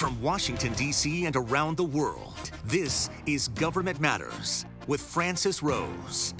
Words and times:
From 0.00 0.18
Washington, 0.22 0.72
D.C. 0.72 1.26
and 1.26 1.36
around 1.36 1.76
the 1.76 1.84
world, 1.84 2.50
this 2.64 3.10
is 3.26 3.48
Government 3.48 4.00
Matters 4.00 4.64
with 4.86 4.98
Francis 4.98 5.62
Rose. 5.62 6.32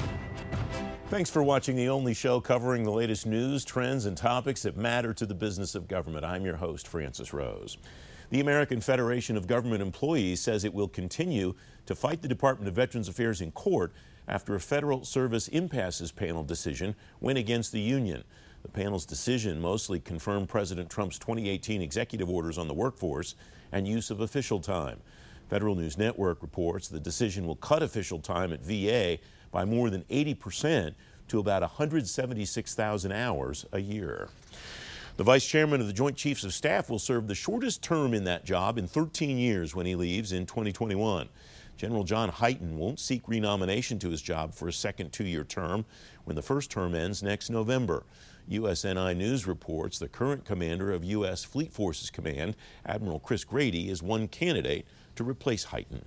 Thanks 1.08 1.28
for 1.28 1.42
watching 1.42 1.76
the 1.76 1.90
only 1.90 2.14
show 2.14 2.40
covering 2.40 2.84
the 2.84 2.90
latest 2.90 3.26
news, 3.26 3.62
trends, 3.62 4.06
and 4.06 4.16
topics 4.16 4.62
that 4.62 4.78
matter 4.78 5.12
to 5.12 5.26
the 5.26 5.34
business 5.34 5.74
of 5.74 5.88
government. 5.88 6.24
I'm 6.24 6.46
your 6.46 6.56
host, 6.56 6.88
Francis 6.88 7.34
Rose. 7.34 7.76
The 8.30 8.40
American 8.40 8.80
Federation 8.80 9.36
of 9.36 9.46
Government 9.46 9.82
Employees 9.82 10.40
says 10.40 10.64
it 10.64 10.72
will 10.72 10.88
continue 10.88 11.54
to 11.84 11.94
fight 11.94 12.22
the 12.22 12.28
Department 12.28 12.66
of 12.66 12.74
Veterans 12.74 13.10
Affairs 13.10 13.42
in 13.42 13.52
court 13.52 13.92
after 14.26 14.54
a 14.54 14.60
federal 14.60 15.04
service 15.04 15.48
impasses 15.48 16.12
panel 16.12 16.44
decision 16.44 16.94
went 17.20 17.36
against 17.36 17.72
the 17.72 17.80
union. 17.80 18.24
The 18.62 18.68
panel's 18.68 19.06
decision 19.06 19.60
mostly 19.60 20.00
confirmed 20.00 20.48
President 20.48 20.90
Trump's 20.90 21.18
2018 21.18 21.82
executive 21.82 22.28
orders 22.28 22.58
on 22.58 22.68
the 22.68 22.74
workforce 22.74 23.34
and 23.72 23.88
use 23.88 24.10
of 24.10 24.20
official 24.20 24.60
time. 24.60 25.00
Federal 25.48 25.74
News 25.74 25.98
Network 25.98 26.42
reports 26.42 26.88
the 26.88 27.00
decision 27.00 27.46
will 27.46 27.56
cut 27.56 27.82
official 27.82 28.20
time 28.20 28.52
at 28.52 28.64
VA 28.64 29.18
by 29.50 29.64
more 29.64 29.90
than 29.90 30.02
80% 30.04 30.94
to 31.28 31.38
about 31.38 31.62
176,000 31.62 33.12
hours 33.12 33.66
a 33.72 33.80
year. 33.80 34.28
The 35.16 35.24
vice 35.24 35.46
chairman 35.46 35.80
of 35.80 35.86
the 35.86 35.92
Joint 35.92 36.16
Chiefs 36.16 36.44
of 36.44 36.54
Staff 36.54 36.88
will 36.88 36.98
serve 36.98 37.26
the 37.26 37.34
shortest 37.34 37.82
term 37.82 38.14
in 38.14 38.24
that 38.24 38.44
job 38.44 38.78
in 38.78 38.86
13 38.86 39.38
years 39.38 39.74
when 39.74 39.86
he 39.86 39.94
leaves 39.94 40.32
in 40.32 40.46
2021. 40.46 41.28
General 41.76 42.04
John 42.04 42.30
Hyten 42.30 42.74
won't 42.74 43.00
seek 43.00 43.26
renomination 43.26 43.98
to 44.00 44.10
his 44.10 44.22
job 44.22 44.54
for 44.54 44.68
a 44.68 44.72
second 44.72 45.12
two 45.12 45.24
year 45.24 45.44
term 45.44 45.84
when 46.24 46.36
the 46.36 46.42
first 46.42 46.70
term 46.70 46.94
ends 46.94 47.22
next 47.22 47.50
November. 47.50 48.04
USNI 48.50 49.16
News 49.16 49.46
reports 49.46 49.98
the 50.00 50.08
current 50.08 50.44
commander 50.44 50.90
of 50.90 51.04
U.S. 51.04 51.44
Fleet 51.44 51.72
Forces 51.72 52.10
Command, 52.10 52.56
Admiral 52.84 53.20
Chris 53.20 53.44
Grady, 53.44 53.88
is 53.88 54.02
one 54.02 54.26
candidate 54.26 54.86
to 55.14 55.22
replace 55.22 55.66
Hyten. 55.66 56.02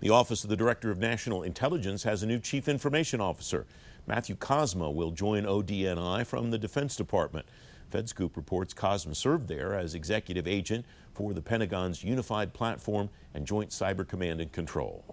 The 0.00 0.08
Office 0.08 0.44
of 0.44 0.50
the 0.50 0.56
Director 0.56 0.90
of 0.90 0.98
National 0.98 1.42
Intelligence 1.42 2.04
has 2.04 2.22
a 2.22 2.26
new 2.26 2.38
Chief 2.38 2.68
Information 2.68 3.20
Officer. 3.20 3.66
Matthew 4.06 4.34
Kozma 4.34 4.92
will 4.92 5.10
join 5.10 5.44
ODNI 5.44 6.26
from 6.26 6.50
the 6.50 6.58
Defense 6.58 6.96
Department. 6.96 7.44
FedScoop 7.92 8.34
reports 8.34 8.72
Kozma 8.72 9.14
served 9.14 9.46
there 9.46 9.74
as 9.74 9.94
executive 9.94 10.48
agent 10.48 10.86
for 11.12 11.34
the 11.34 11.42
Pentagon's 11.42 12.02
Unified 12.02 12.54
Platform 12.54 13.10
and 13.34 13.46
Joint 13.46 13.70
Cyber 13.70 14.08
Command 14.08 14.40
and 14.40 14.50
Control. 14.52 15.04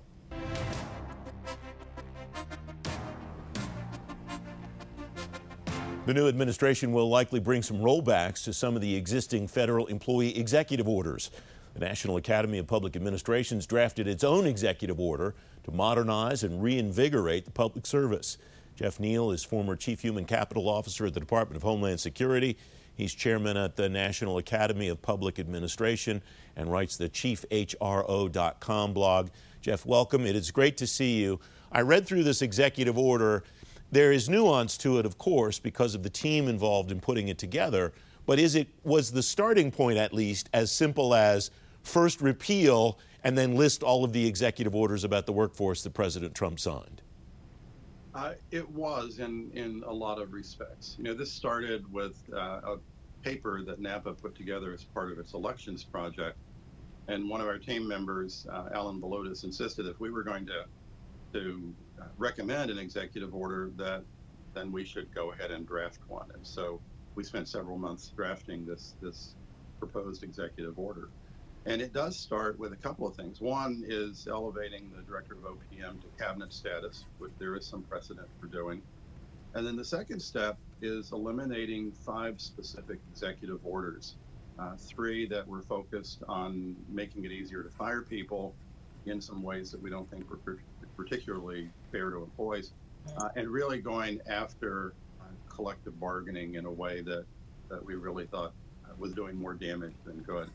The 6.08 6.16
new 6.16 6.28
administration 6.28 6.94
will 6.94 7.10
likely 7.10 7.40
bring 7.40 7.62
some 7.62 7.78
rollbacks 7.78 8.44
to 8.46 8.54
some 8.54 8.76
of 8.76 8.82
the 8.82 8.96
existing 8.96 9.48
federal 9.48 9.86
employee 9.86 10.36
executive 10.36 10.88
orders. 10.88 11.30
The 11.76 11.80
National 11.80 12.18
Academy 12.18 12.58
of 12.58 12.66
Public 12.66 12.96
Administrations 12.96 13.68
drafted 13.68 14.08
its 14.08 14.24
own 14.24 14.48
executive 14.48 15.00
order 15.00 15.36
to 15.64 15.72
modernize 15.72 16.44
and 16.44 16.62
reinvigorate 16.62 17.46
the 17.46 17.52
public 17.52 17.86
service. 17.86 18.40
Jeff 18.76 19.00
Neal 19.00 19.30
is 19.30 19.44
former 19.44 19.76
Chief 19.76 20.02
Human 20.02 20.26
Capital 20.26 20.68
Officer 20.68 21.06
at 21.06 21.14
the 21.14 21.20
Department 21.20 21.56
of 21.56 21.62
Homeland 21.62 22.00
Security. 22.00 22.58
He's 22.96 23.14
chairman 23.14 23.56
at 23.56 23.76
the 23.76 23.88
National 23.88 24.40
Academy 24.40 24.88
of 24.88 25.04
Public 25.04 25.38
Administration 25.38 26.24
and 26.56 26.72
writes 26.72 26.98
the 26.98 27.10
chiefhro.com 27.10 28.94
blog. 28.94 29.30
Jeff, 29.62 29.86
welcome. 29.86 30.26
It 30.26 30.36
is 30.36 30.50
great 30.50 30.78
to 30.78 30.88
see 30.88 31.22
you. 31.22 31.40
I 31.72 31.82
read 31.82 32.08
through 32.08 32.24
this 32.24 32.42
executive 32.42 32.98
order 32.98 33.44
there 33.92 34.12
is 34.12 34.30
nuance 34.30 34.78
to 34.78 34.98
it, 34.98 35.06
of 35.06 35.18
course, 35.18 35.60
because 35.60 35.96
of 35.96 36.04
the 36.04 36.10
team 36.10 36.48
involved 36.48 36.92
in 36.92 37.02
putting 37.02 37.28
it 37.28 37.38
together. 37.38 37.94
But 38.26 38.40
is 38.40 38.56
it 38.56 38.70
was 38.84 39.12
the 39.12 39.24
starting 39.24 39.72
point 39.72 39.98
at 39.98 40.14
least 40.14 40.50
as 40.54 40.72
simple 40.72 41.14
as 41.14 41.52
first 41.84 42.22
repeal 42.22 42.98
and 43.24 43.38
then 43.38 43.56
list 43.56 43.84
all 43.84 44.04
of 44.04 44.14
the 44.14 44.26
executive 44.26 44.76
orders 44.76 45.04
about 45.04 45.26
the 45.26 45.34
workforce 45.34 45.84
that 45.84 45.94
President 45.94 46.34
Trump 46.34 46.60
signed? 46.60 47.02
Uh, 48.14 48.34
it 48.52 48.70
was 48.70 49.20
in 49.20 49.52
in 49.54 49.84
a 49.86 49.94
lot 49.94 50.22
of 50.22 50.34
respects. 50.34 50.96
You 50.98 51.06
know, 51.06 51.14
this 51.14 51.32
started 51.32 51.92
with 51.92 52.18
uh, 52.34 52.60
a 52.64 52.78
paper 53.24 53.64
that 53.64 53.80
NAPA 53.80 54.14
put 54.14 54.36
together 54.36 54.74
as 54.74 54.84
part 54.84 55.12
of 55.12 55.20
its 55.20 55.34
elections 55.34 55.84
project, 55.84 56.38
and 57.08 57.30
one 57.30 57.40
of 57.40 57.48
our 57.48 57.58
team 57.58 57.88
members, 57.88 58.48
uh, 58.52 58.70
Alan 58.74 59.00
Balutis, 59.00 59.44
insisted 59.46 59.88
if 59.88 60.00
we 60.00 60.10
were 60.10 60.24
going 60.24 60.46
to 60.48 60.66
to 61.34 61.74
recommend 62.18 62.72
an 62.72 62.78
executive 62.78 63.34
order 63.34 63.72
that 63.78 64.04
then 64.54 64.72
we 64.72 64.84
should 64.84 65.14
go 65.14 65.32
ahead 65.32 65.52
and 65.52 65.68
draft 65.68 66.00
one. 66.08 66.30
And 66.34 66.46
so 66.46 66.82
we 67.16 67.24
spent 67.24 67.48
several 67.48 67.78
months 67.78 68.12
drafting 68.16 68.66
this 68.66 68.96
this 69.02 69.36
proposed 69.80 70.24
executive 70.24 70.78
order. 70.78 71.10
And 71.66 71.82
it 71.82 71.94
does 71.94 72.18
start 72.18 72.58
with 72.58 72.74
a 72.74 72.76
couple 72.76 73.08
of 73.08 73.16
things. 73.16 73.40
One 73.40 73.84
is 73.88 74.28
elevating 74.30 74.92
the 74.96 75.04
director 75.04 75.36
of 75.36 75.44
OPM 75.44 76.02
to 76.02 76.08
cabinet 76.18 76.52
status, 76.54 77.06
which 77.20 77.32
there 77.38 77.56
is 77.56 77.66
some 77.66 77.84
precedent 77.84 78.28
for 78.40 78.48
doing. 78.48 78.82
And 79.54 79.68
then 79.68 79.76
the 79.76 79.86
second 79.86 80.20
step 80.22 80.58
is 80.82 81.12
eliminating 81.12 81.92
five 81.92 82.42
specific 82.42 83.00
executive 83.12 83.60
orders. 83.64 84.16
Uh, 84.58 84.76
three 84.78 85.28
that 85.28 85.48
were 85.48 85.62
focused 85.62 86.24
on 86.28 86.76
making 86.90 87.26
it 87.26 87.32
easier 87.32 87.64
to 87.64 87.70
fire 87.70 88.02
people 88.02 88.56
in 89.06 89.22
some 89.22 89.42
ways 89.42 89.72
that 89.72 89.82
we 89.82 89.90
don't 89.90 90.10
think 90.10 90.30
were 90.30 90.38
particularly 91.02 91.70
fair 91.92 92.12
to 92.12 92.18
employees, 92.18 92.72
uh, 93.18 93.30
and 93.36 93.50
really 93.50 93.80
going 93.80 94.20
after 94.28 94.94
uh, 95.20 95.26
collective 95.54 96.00
bargaining 96.00 96.56
in 96.56 96.66
a 96.66 96.72
way 96.72 97.02
that, 97.02 97.26
that 97.70 97.84
we 97.84 97.96
really 97.96 98.28
thought 98.28 98.54
uh, 98.86 98.94
was 98.98 99.14
doing 99.14 99.36
more 99.36 99.54
damage 99.54 99.96
than 100.06 100.18
good. 100.20 100.50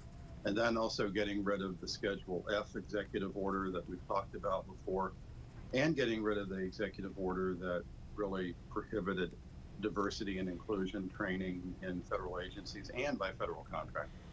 And 0.45 0.57
then 0.57 0.77
also 0.77 1.09
getting 1.09 1.43
rid 1.43 1.63
of 1.63 1.81
the 1.81 1.89
Schedule 1.89 2.45
F 2.55 2.77
executive 2.77 3.33
order 3.35 3.73
that 3.73 3.89
we've 3.89 4.07
talked 4.07 4.37
about 4.37 4.65
before, 4.69 5.13
and 5.75 5.97
getting 5.97 6.23
rid 6.23 6.39
of 6.39 6.49
the 6.49 6.59
executive 6.59 7.13
order 7.17 7.55
that 7.55 7.83
really 8.15 8.55
prohibited 8.71 9.33
diversity 9.81 10.39
and 10.39 10.49
inclusion 10.49 11.11
training 11.15 11.61
in 11.83 12.01
federal 12.03 12.39
agencies 12.41 12.91
and 12.97 13.19
by 13.19 13.33
federal 13.33 13.67
contractors. 13.71 14.26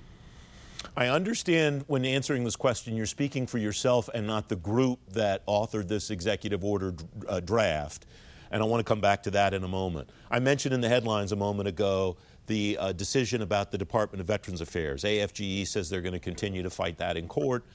I 0.95 1.07
understand 1.07 1.83
when 1.87 2.05
answering 2.05 2.43
this 2.43 2.55
question, 2.55 2.95
you're 2.95 3.07
speaking 3.07 3.47
for 3.47 3.57
yourself 3.57 4.09
and 4.13 4.27
not 4.27 4.47
the 4.47 4.55
group 4.55 4.99
that 5.13 5.43
authored 5.47 5.87
this 5.87 6.11
executive 6.11 6.63
order 6.63 6.93
uh, 7.27 7.39
draft. 7.39 8.05
And 8.51 8.61
I 8.61 8.65
want 8.67 8.79
to 8.79 8.83
come 8.83 9.01
back 9.01 9.23
to 9.23 9.31
that 9.31 9.55
in 9.55 9.63
a 9.63 9.67
moment. 9.67 10.09
I 10.29 10.39
mentioned 10.39 10.71
in 10.71 10.81
the 10.81 10.89
headlines 10.89 11.31
a 11.31 11.35
moment 11.35 11.67
ago 11.67 12.17
the 12.45 12.77
uh, 12.79 12.91
decision 12.91 13.41
about 13.41 13.71
the 13.71 13.77
Department 13.77 14.21
of 14.21 14.27
Veterans 14.27 14.61
Affairs. 14.61 15.03
AFGE 15.03 15.65
says 15.65 15.89
they're 15.89 16.01
going 16.01 16.13
to 16.13 16.19
continue 16.19 16.61
to 16.61 16.69
fight 16.69 16.97
that 16.99 17.17
in 17.17 17.27
court. 17.27 17.65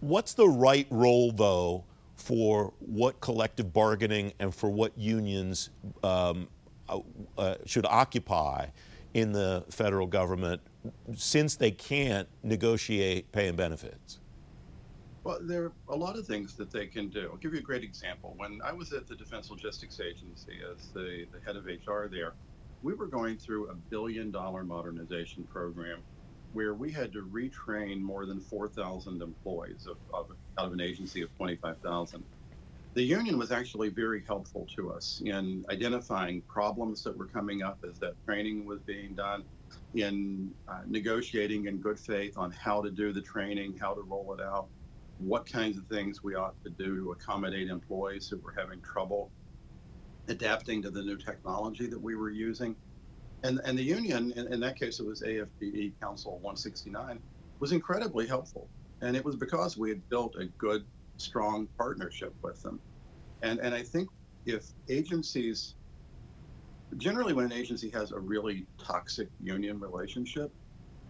What's 0.00 0.34
the 0.34 0.48
right 0.48 0.86
role, 0.90 1.32
though, 1.32 1.84
for 2.16 2.74
what 2.80 3.18
collective 3.22 3.72
bargaining 3.72 4.34
and 4.40 4.54
for 4.54 4.68
what 4.68 4.96
unions 4.98 5.70
um, 6.02 6.48
uh, 6.88 7.00
uh 7.38 7.54
should 7.64 7.86
occupy 7.86 8.66
in 9.14 9.32
the 9.32 9.64
federal 9.70 10.06
government 10.06 10.60
since 11.16 11.56
they 11.56 11.70
can't 11.70 12.28
negotiate 12.42 13.30
pay 13.32 13.48
and 13.48 13.56
benefits? 13.56 14.20
Well, 15.24 15.38
there 15.42 15.64
are 15.64 15.72
a 15.88 15.96
lot 15.96 16.16
of 16.16 16.26
things 16.26 16.54
that 16.54 16.70
they 16.70 16.86
can 16.86 17.08
do. 17.08 17.28
I'll 17.30 17.36
give 17.36 17.52
you 17.52 17.58
a 17.58 17.62
great 17.62 17.84
example. 17.84 18.34
When 18.36 18.60
I 18.64 18.72
was 18.72 18.92
at 18.92 19.06
the 19.06 19.14
Defense 19.14 19.50
Logistics 19.50 20.00
Agency 20.00 20.58
as 20.72 20.88
the, 20.88 21.26
the 21.32 21.40
head 21.44 21.56
of 21.56 21.66
HR 21.66 22.06
there, 22.06 22.32
we 22.82 22.94
were 22.94 23.06
going 23.06 23.36
through 23.36 23.68
a 23.68 23.74
billion 23.74 24.30
dollar 24.30 24.64
modernization 24.64 25.44
program 25.44 26.00
where 26.52 26.74
we 26.74 26.90
had 26.90 27.12
to 27.12 27.22
retrain 27.26 28.00
more 28.00 28.24
than 28.24 28.40
4,000 28.40 29.20
employees 29.20 29.86
of, 29.86 29.96
of, 30.14 30.30
out 30.58 30.66
of 30.66 30.72
an 30.72 30.80
agency 30.80 31.20
of 31.20 31.36
25,000. 31.36 32.24
The 32.94 33.02
union 33.02 33.38
was 33.38 33.52
actually 33.52 33.90
very 33.90 34.24
helpful 34.26 34.66
to 34.76 34.92
us 34.92 35.20
in 35.24 35.64
identifying 35.70 36.40
problems 36.42 37.04
that 37.04 37.16
were 37.16 37.26
coming 37.26 37.62
up 37.62 37.78
as 37.88 37.98
that 37.98 38.14
training 38.24 38.64
was 38.64 38.80
being 38.80 39.14
done 39.14 39.44
in 39.94 40.50
uh, 40.68 40.80
negotiating 40.86 41.66
in 41.66 41.78
good 41.78 41.98
faith 41.98 42.36
on 42.36 42.50
how 42.52 42.82
to 42.82 42.90
do 42.90 43.12
the 43.12 43.22
training, 43.22 43.76
how 43.80 43.94
to 43.94 44.02
roll 44.02 44.34
it 44.38 44.42
out, 44.42 44.68
what 45.18 45.50
kinds 45.50 45.78
of 45.78 45.86
things 45.86 46.22
we 46.22 46.34
ought 46.34 46.54
to 46.64 46.70
do 46.70 46.96
to 46.96 47.12
accommodate 47.12 47.68
employees 47.68 48.28
who 48.28 48.38
were 48.38 48.54
having 48.56 48.80
trouble 48.82 49.30
adapting 50.28 50.82
to 50.82 50.90
the 50.90 51.02
new 51.02 51.16
technology 51.16 51.86
that 51.86 52.00
we 52.00 52.14
were 52.14 52.30
using. 52.30 52.76
And, 53.42 53.60
and 53.64 53.78
the 53.78 53.82
union, 53.82 54.32
in, 54.36 54.52
in 54.52 54.60
that 54.60 54.78
case, 54.78 55.00
it 55.00 55.06
was 55.06 55.22
AFGE 55.22 55.98
Council 56.00 56.32
169, 56.34 57.18
was 57.60 57.72
incredibly 57.72 58.26
helpful. 58.26 58.68
And 59.00 59.16
it 59.16 59.24
was 59.24 59.36
because 59.36 59.76
we 59.76 59.88
had 59.88 60.02
built 60.10 60.34
a 60.38 60.46
good, 60.58 60.84
strong 61.16 61.68
partnership 61.78 62.34
with 62.42 62.60
them. 62.62 62.80
And, 63.42 63.58
and 63.60 63.74
I 63.74 63.82
think 63.82 64.08
if 64.44 64.66
agencies 64.88 65.74
generally 66.96 67.32
when 67.32 67.44
an 67.44 67.52
agency 67.52 67.90
has 67.90 68.12
a 68.12 68.18
really 68.18 68.66
toxic 68.82 69.28
union 69.40 69.78
relationship, 69.78 70.52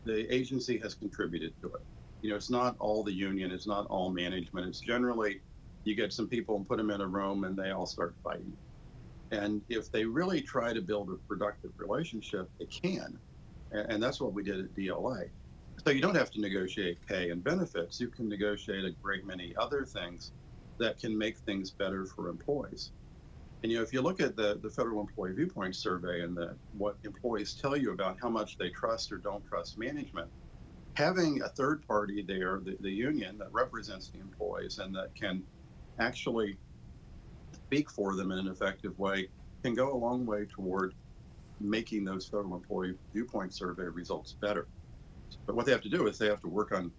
the 0.05 0.33
agency 0.35 0.79
has 0.79 0.95
contributed 0.95 1.53
to 1.61 1.69
it. 1.69 1.87
You 2.23 2.31
know, 2.31 2.37
it's 2.37 2.51
not 2.51 2.77
all 2.81 3.05
the 3.05 3.13
union, 3.13 3.51
it's 3.51 3.67
not 3.67 3.87
all 3.87 4.11
management. 4.11 4.67
It's 4.67 4.81
generally 4.81 5.41
you 5.85 5.95
get 5.95 6.13
some 6.13 6.29
people 6.29 6.57
and 6.57 6.69
put 6.69 6.79
them 6.79 6.91
in 6.91 7.01
a 7.01 7.07
room 7.07 7.45
and 7.45 7.57
they 7.57 7.71
all 7.71 7.87
start 7.87 8.15
fighting. 8.23 8.57
And 9.31 9.63
if 9.69 9.91
they 9.93 10.05
really 10.05 10.41
try 10.41 10.73
to 10.73 10.81
build 10.81 11.11
a 11.11 11.17
productive 11.29 11.73
relationship, 11.79 12.51
they 12.59 12.67
can. 12.67 13.19
And, 13.71 14.03
that's 14.03 14.21
what 14.21 14.33
we 14.33 14.43
did 14.43 14.61
at 14.61 14.75
DLA. 14.75 15.29
So 15.85 15.93
you 15.93 16.01
don't 16.01 16.17
have 16.17 16.31
to 16.33 16.41
negotiate 16.41 16.99
pay 17.07 17.31
and 17.31 17.45
benefits. 17.45 18.01
You 18.01 18.09
can 18.09 18.29
negotiate 18.29 18.85
a 18.85 18.93
great 19.03 19.27
many 19.27 19.55
other 19.59 19.85
things 19.85 20.33
that 20.79 20.99
can 20.99 21.17
make 21.17 21.39
things 21.41 21.71
better 21.71 22.07
for 22.07 22.29
employees. 22.29 22.93
And 23.63 23.73
you 23.73 23.79
know, 23.79 23.85
if 23.85 23.93
you 23.93 24.03
look 24.03 24.21
at 24.21 24.37
the, 24.37 24.61
the 24.63 24.71
Federal 24.71 25.01
Employee 25.01 25.33
Viewpoint 25.33 25.75
Survey 25.75 26.23
and 26.23 26.37
the, 26.37 26.57
what 26.77 26.97
employees 27.05 27.55
tell 27.61 27.77
you 27.77 27.93
about 27.93 28.17
how 28.21 28.29
much 28.29 28.57
they 28.57 28.71
trust 28.71 29.11
or 29.11 29.19
don't 29.19 29.45
trust 29.45 29.79
management, 29.79 30.29
having 30.95 31.43
a 31.43 31.49
third 31.49 31.83
party 31.87 32.23
there, 32.23 32.61
the, 32.65 32.77
the 32.81 32.91
union 32.91 33.37
that 33.39 33.49
represents 33.53 34.11
the 34.11 34.21
employees 34.21 34.79
and 34.79 34.95
that 34.95 35.15
can 35.15 35.43
actually 35.99 36.57
speak 37.53 37.91
for 37.91 38.15
them 38.15 38.31
in 38.31 38.39
an 38.39 38.49
effective 38.49 38.97
way, 38.99 39.29
can 39.65 39.75
go 39.75 39.93
a 39.93 39.97
long 39.97 40.25
way 40.25 40.47
toward 40.55 40.95
making 41.61 42.05
those 42.05 42.29
Federal 42.29 42.55
Employee 42.55 42.95
Viewpoint 43.13 43.53
Survey 43.53 43.85
results 43.85 44.37
better. 44.41 44.69
But 45.47 45.57
what 45.57 45.67
they 45.67 45.73
have 45.73 45.83
to 45.83 45.89
do 45.89 46.07
is 46.07 46.17
they 46.17 46.29
have 46.29 46.41
to 46.43 46.49
work 46.49 46.73
on 46.73 46.93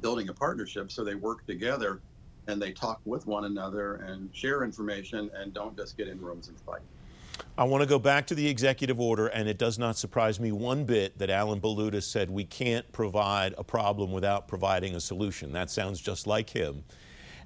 building 0.00 0.28
a 0.28 0.34
partnership 0.34 0.92
so 0.92 1.02
they 1.02 1.16
work 1.16 1.44
together 1.46 2.00
and 2.48 2.60
they 2.60 2.72
talk 2.72 3.00
with 3.04 3.26
one 3.26 3.44
another 3.44 3.96
and 3.96 4.28
share 4.34 4.64
information 4.64 5.30
and 5.38 5.54
don't 5.54 5.76
just 5.76 5.96
get 5.96 6.08
in 6.08 6.20
rooms 6.20 6.48
and 6.48 6.58
fight. 6.60 6.80
I 7.56 7.64
want 7.64 7.82
to 7.82 7.88
go 7.88 7.98
back 7.98 8.26
to 8.28 8.34
the 8.34 8.48
executive 8.48 8.98
order, 8.98 9.28
and 9.28 9.48
it 9.48 9.58
does 9.58 9.78
not 9.78 9.96
surprise 9.96 10.40
me 10.40 10.50
one 10.50 10.84
bit 10.84 11.18
that 11.18 11.30
Alan 11.30 11.60
Balutis 11.60 12.04
said 12.04 12.30
we 12.30 12.44
can't 12.44 12.90
provide 12.90 13.54
a 13.58 13.64
problem 13.64 14.10
without 14.10 14.48
providing 14.48 14.96
a 14.96 15.00
solution. 15.00 15.52
That 15.52 15.70
sounds 15.70 16.00
just 16.00 16.26
like 16.26 16.50
him. 16.50 16.84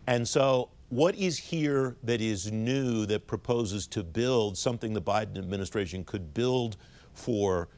And 0.07 0.27
so, 0.27 0.71
what 0.89 1.15
is 1.15 1.39
here 1.39 1.97
that 2.03 2.21
is 2.21 2.53
new 2.53 3.07
that 3.07 3.27
proposes 3.27 3.87
to 3.89 4.03
build 4.03 4.59
something 4.59 4.93
the 4.93 5.01
Biden 5.01 5.39
administration 5.39 6.05
could 6.05 6.35
build 6.35 6.77
for 7.15 7.69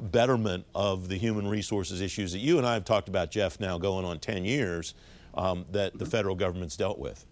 betterment 0.00 0.66
of 0.74 1.08
the 1.08 1.16
human 1.16 1.46
resources 1.46 2.00
issues 2.00 2.32
that 2.32 2.40
you 2.40 2.58
and 2.58 2.66
I 2.66 2.74
have 2.74 2.84
talked 2.84 3.08
about, 3.08 3.30
Jeff, 3.30 3.60
now 3.60 3.78
going 3.78 4.04
on 4.04 4.18
10 4.18 4.44
years? 4.44 4.94
Um, 5.36 5.64
that 5.70 5.98
the 5.98 6.06
federal 6.06 6.34
government's 6.34 6.76
dealt 6.76 6.98
with? 6.98 7.26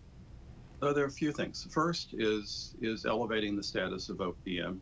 So 0.80 0.92
there 0.92 1.04
are 1.04 1.08
a 1.08 1.10
few 1.10 1.32
things. 1.32 1.66
First 1.70 2.14
is 2.14 2.74
is 2.82 3.06
elevating 3.06 3.56
the 3.56 3.62
status 3.62 4.08
of 4.08 4.18
OPM. 4.18 4.78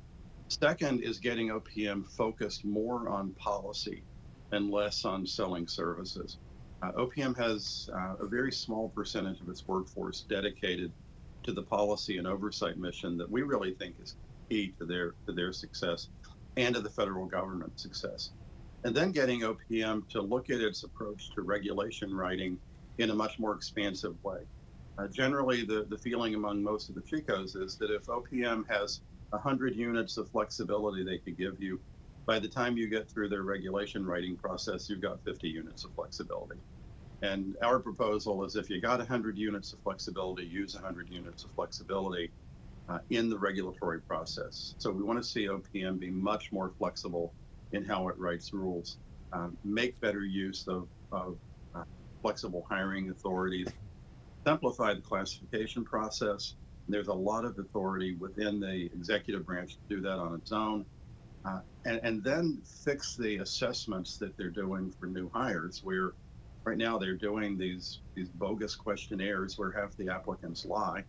Second 0.48 1.02
is 1.02 1.18
getting 1.18 1.48
OPM 1.48 2.06
focused 2.10 2.64
more 2.64 3.08
on 3.08 3.30
policy 3.34 4.02
and 4.50 4.70
less 4.70 5.04
on 5.04 5.26
selling 5.26 5.66
services. 5.66 6.38
Uh, 6.82 6.92
OPM 6.92 7.36
has 7.36 7.88
uh, 7.94 8.16
a 8.18 8.26
very 8.26 8.52
small 8.52 8.88
percentage 8.88 9.40
of 9.40 9.48
its 9.48 9.66
workforce 9.68 10.22
dedicated 10.28 10.90
to 11.44 11.52
the 11.52 11.62
policy 11.62 12.18
and 12.18 12.26
oversight 12.26 12.76
mission 12.76 13.16
that 13.16 13.30
we 13.30 13.42
really 13.42 13.72
think 13.74 13.94
is 14.02 14.16
key 14.50 14.74
to 14.78 14.84
their 14.84 15.14
to 15.26 15.32
their 15.32 15.52
success 15.52 16.08
and 16.56 16.74
to 16.74 16.80
the 16.80 16.90
federal 16.90 17.26
government 17.26 17.78
success. 17.78 18.30
And 18.84 18.94
then 18.94 19.12
getting 19.12 19.42
OPM 19.42 20.08
to 20.08 20.20
look 20.20 20.50
at 20.50 20.60
its 20.60 20.82
approach 20.82 21.30
to 21.34 21.42
regulation 21.42 22.12
writing 22.12 22.58
in 22.98 23.10
a 23.10 23.14
much 23.14 23.38
more 23.38 23.54
expansive 23.54 24.14
way. 24.22 24.38
Uh, 24.98 25.08
generally, 25.08 25.64
the, 25.64 25.86
the 25.88 25.98
feeling 25.98 26.34
among 26.34 26.62
most 26.62 26.88
of 26.88 26.94
the 26.94 27.00
CHCOs 27.00 27.56
is 27.56 27.76
that 27.78 27.90
if 27.90 28.06
OPM 28.06 28.68
has 28.68 29.00
100 29.30 29.74
units 29.74 30.16
of 30.18 30.28
flexibility 30.30 31.02
they 31.02 31.18
could 31.18 31.38
give 31.38 31.60
you, 31.62 31.80
by 32.26 32.38
the 32.38 32.48
time 32.48 32.76
you 32.76 32.88
get 32.88 33.10
through 33.10 33.28
their 33.28 33.42
regulation 33.42 34.06
writing 34.06 34.36
process, 34.36 34.88
you've 34.88 35.00
got 35.00 35.22
50 35.24 35.48
units 35.48 35.84
of 35.84 35.92
flexibility. 35.94 36.60
And 37.22 37.56
our 37.62 37.78
proposal 37.78 38.44
is 38.44 38.56
if 38.56 38.68
you 38.68 38.80
got 38.80 38.98
100 38.98 39.38
units 39.38 39.72
of 39.72 39.80
flexibility, 39.80 40.44
use 40.44 40.74
100 40.74 41.08
units 41.08 41.44
of 41.44 41.50
flexibility 41.52 42.30
uh, 42.88 42.98
in 43.10 43.30
the 43.30 43.38
regulatory 43.38 44.00
process. 44.00 44.74
So 44.78 44.90
we 44.90 45.02
want 45.02 45.22
to 45.22 45.28
see 45.28 45.46
OPM 45.46 45.98
be 45.98 46.10
much 46.10 46.52
more 46.52 46.72
flexible 46.78 47.32
in 47.72 47.84
how 47.84 48.08
it 48.08 48.18
writes 48.18 48.52
rules, 48.52 48.98
um, 49.32 49.56
make 49.64 49.98
better 50.00 50.24
use 50.24 50.66
of, 50.68 50.88
of 51.10 51.38
flexible 52.22 52.64
hiring 52.70 53.10
authorities, 53.10 53.68
simplify 54.46 54.94
the 54.94 55.00
classification 55.00 55.84
process. 55.84 56.54
There's 56.88 57.08
a 57.08 57.14
lot 57.14 57.44
of 57.44 57.58
authority 57.58 58.14
within 58.14 58.60
the 58.60 58.86
executive 58.94 59.44
branch 59.44 59.74
to 59.74 59.96
do 59.96 60.00
that 60.02 60.18
on 60.18 60.34
its 60.34 60.52
own. 60.52 60.86
Uh, 61.44 61.60
and, 61.84 62.00
and 62.04 62.22
then 62.22 62.62
fix 62.84 63.16
the 63.16 63.38
assessments 63.38 64.16
that 64.18 64.36
they're 64.36 64.50
doing 64.50 64.94
for 64.98 65.06
new 65.06 65.28
hires, 65.34 65.80
where 65.82 66.12
right 66.64 66.78
now 66.78 66.98
they're 66.98 67.16
doing 67.16 67.58
these, 67.58 67.98
these 68.14 68.28
bogus 68.28 68.76
questionnaires 68.76 69.58
where 69.58 69.72
half 69.72 69.96
the 69.96 70.08
applicants 70.08 70.64
lie, 70.64 71.02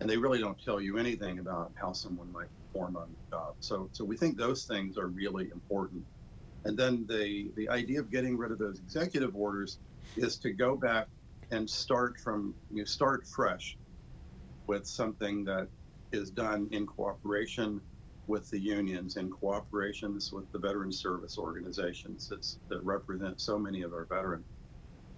and 0.00 0.08
they 0.08 0.16
really 0.16 0.38
don't 0.38 0.62
tell 0.64 0.80
you 0.80 0.98
anything 0.98 1.40
about 1.40 1.72
how 1.74 1.92
someone 1.92 2.30
might 2.32 2.48
perform 2.72 2.96
on 2.96 3.08
the 3.10 3.36
job. 3.36 3.54
So, 3.58 3.88
so 3.92 4.04
we 4.04 4.16
think 4.16 4.36
those 4.36 4.64
things 4.64 4.96
are 4.98 5.08
really 5.08 5.50
important. 5.52 6.04
And 6.64 6.76
then 6.76 7.04
the, 7.08 7.50
the 7.56 7.68
idea 7.68 8.00
of 8.00 8.10
getting 8.10 8.36
rid 8.36 8.52
of 8.52 8.58
those 8.58 8.78
executive 8.78 9.34
orders 9.34 9.78
is 10.16 10.38
to 10.38 10.50
go 10.50 10.76
back 10.76 11.08
and 11.50 11.68
start 11.68 12.18
from 12.18 12.54
you 12.72 12.84
start 12.84 13.26
fresh 13.26 13.76
with 14.66 14.86
something 14.86 15.44
that 15.44 15.68
is 16.12 16.30
done 16.30 16.68
in 16.70 16.86
cooperation 16.86 17.80
with 18.26 18.50
the 18.50 18.58
unions 18.58 19.16
and 19.16 19.30
cooperations 19.30 20.32
with 20.32 20.50
the 20.52 20.58
veteran 20.58 20.90
service 20.90 21.38
organizations 21.38 22.28
that's, 22.28 22.58
that 22.68 22.82
represent 22.84 23.40
so 23.40 23.58
many 23.58 23.82
of 23.82 23.92
our 23.92 24.06
veterans. 24.06 24.44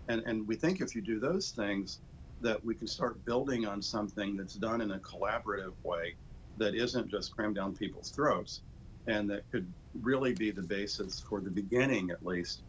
And, 0.09 0.23
and 0.27 0.47
we 0.47 0.57
think 0.57 0.81
if 0.81 0.95
you 0.95 1.01
do 1.01 1.19
those 1.19 1.51
things, 1.51 2.01
that 2.41 2.63
we 2.65 2.75
can 2.75 2.87
start 2.87 3.25
building 3.25 3.67
on 3.67 3.83
something 3.83 4.37
that's 4.37 4.55
done 4.55 4.81
in 4.81 4.93
a 4.93 4.99
collaborative 4.99 5.73
way 5.83 6.15
that 6.57 6.75
isn't 6.75 7.09
just 7.09 7.35
crammed 7.35 7.57
down 7.57 7.75
people's 7.75 8.11
throats 8.11 8.61
and 9.07 9.29
that 9.31 9.51
could 9.51 9.73
really 10.03 10.35
be 10.35 10.51
the 10.51 10.63
basis 10.63 11.25
for 11.29 11.41
the 11.41 11.51
beginning, 11.51 12.11
at 12.11 12.25
least, 12.25 12.63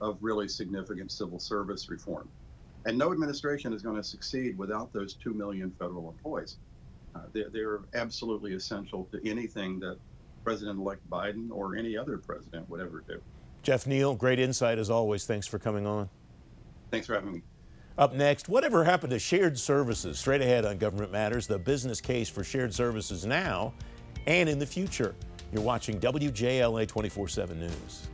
of 0.00 0.18
really 0.20 0.48
significant 0.48 1.10
civil 1.10 1.38
service 1.38 1.88
reform. 1.88 2.28
And 2.84 2.96
no 2.96 3.12
administration 3.12 3.72
is 3.72 3.82
going 3.82 3.96
to 3.96 4.04
succeed 4.04 4.56
without 4.56 4.92
those 4.92 5.14
2 5.14 5.34
million 5.34 5.72
federal 5.78 6.08
employees. 6.08 6.58
Uh, 7.14 7.20
they're, 7.32 7.50
they're 7.50 7.80
absolutely 7.94 8.54
essential 8.54 9.08
to 9.10 9.28
anything 9.28 9.80
that 9.80 9.98
President 10.46 10.78
elect 10.78 11.08
Biden 11.10 11.50
or 11.50 11.74
any 11.74 11.96
other 11.96 12.18
president 12.18 12.70
would 12.70 12.80
ever 12.80 13.02
do. 13.08 13.20
Jeff 13.64 13.84
Neal, 13.84 14.14
great 14.14 14.38
insight 14.38 14.78
as 14.78 14.90
always. 14.90 15.26
Thanks 15.26 15.44
for 15.44 15.58
coming 15.58 15.88
on. 15.88 16.08
Thanks 16.92 17.08
for 17.08 17.14
having 17.14 17.32
me. 17.32 17.42
Up 17.98 18.14
next, 18.14 18.48
whatever 18.48 18.84
happened 18.84 19.10
to 19.10 19.18
shared 19.18 19.58
services? 19.58 20.20
Straight 20.20 20.40
ahead 20.40 20.64
on 20.64 20.78
Government 20.78 21.10
Matters, 21.10 21.48
the 21.48 21.58
business 21.58 22.00
case 22.00 22.28
for 22.28 22.44
shared 22.44 22.72
services 22.72 23.26
now 23.26 23.72
and 24.28 24.48
in 24.48 24.60
the 24.60 24.66
future. 24.66 25.16
You're 25.52 25.62
watching 25.62 25.98
WJLA 25.98 26.86
24 26.86 27.26
7 27.26 27.58
News. 27.58 28.08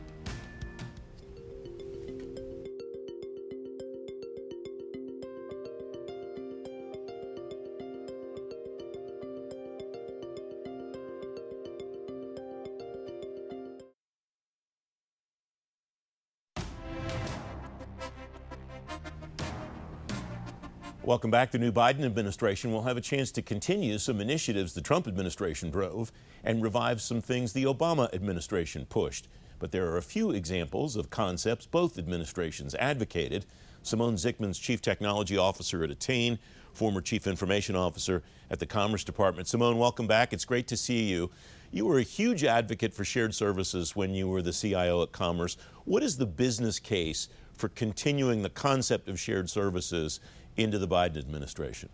Welcome 21.05 21.31
back. 21.31 21.51
The 21.51 21.59
new 21.59 21.73
Biden 21.73 22.05
administration 22.05 22.71
will 22.71 22.83
have 22.83 22.95
a 22.95 23.01
chance 23.01 23.29
to 23.33 23.41
continue 23.41 23.97
some 23.97 24.21
initiatives 24.21 24.73
the 24.73 24.79
Trump 24.79 25.05
administration 25.05 25.69
drove 25.69 26.13
and 26.45 26.63
revive 26.63 27.01
some 27.01 27.19
things 27.19 27.51
the 27.51 27.65
Obama 27.65 28.13
administration 28.13 28.85
pushed. 28.85 29.27
But 29.59 29.73
there 29.73 29.85
are 29.89 29.97
a 29.97 30.01
few 30.01 30.31
examples 30.31 30.95
of 30.95 31.09
concepts 31.09 31.65
both 31.65 31.97
administrations 31.97 32.73
advocated. 32.75 33.45
Simon 33.81 34.15
Szykman's 34.15 34.57
chief 34.57 34.81
technology 34.81 35.35
officer 35.35 35.83
at 35.83 35.91
Attain, 35.91 36.39
former 36.71 37.01
chief 37.01 37.27
information 37.27 37.75
officer 37.75 38.23
at 38.49 38.59
the 38.59 38.65
Commerce 38.65 39.03
Department. 39.03 39.49
Simone, 39.49 39.77
welcome 39.77 40.07
back. 40.07 40.31
It's 40.31 40.45
great 40.45 40.69
to 40.69 40.77
see 40.77 41.03
you. 41.03 41.29
You 41.69 41.85
were 41.85 41.99
a 41.99 42.03
huge 42.03 42.45
advocate 42.45 42.93
for 42.93 43.03
shared 43.03 43.35
services 43.35 43.93
when 43.93 44.13
you 44.13 44.29
were 44.29 44.41
the 44.41 44.53
CIO 44.53 45.03
at 45.03 45.11
Commerce. 45.11 45.57
What 45.83 46.01
is 46.01 46.15
the 46.15 46.25
business 46.25 46.79
case 46.79 47.27
for 47.57 47.67
continuing 47.69 48.41
the 48.41 48.49
concept 48.49 49.07
of 49.07 49.19
shared 49.19 49.49
services 49.49 50.19
into 50.57 50.77
the 50.77 50.87
Biden 50.87 51.17
administration? 51.17 51.89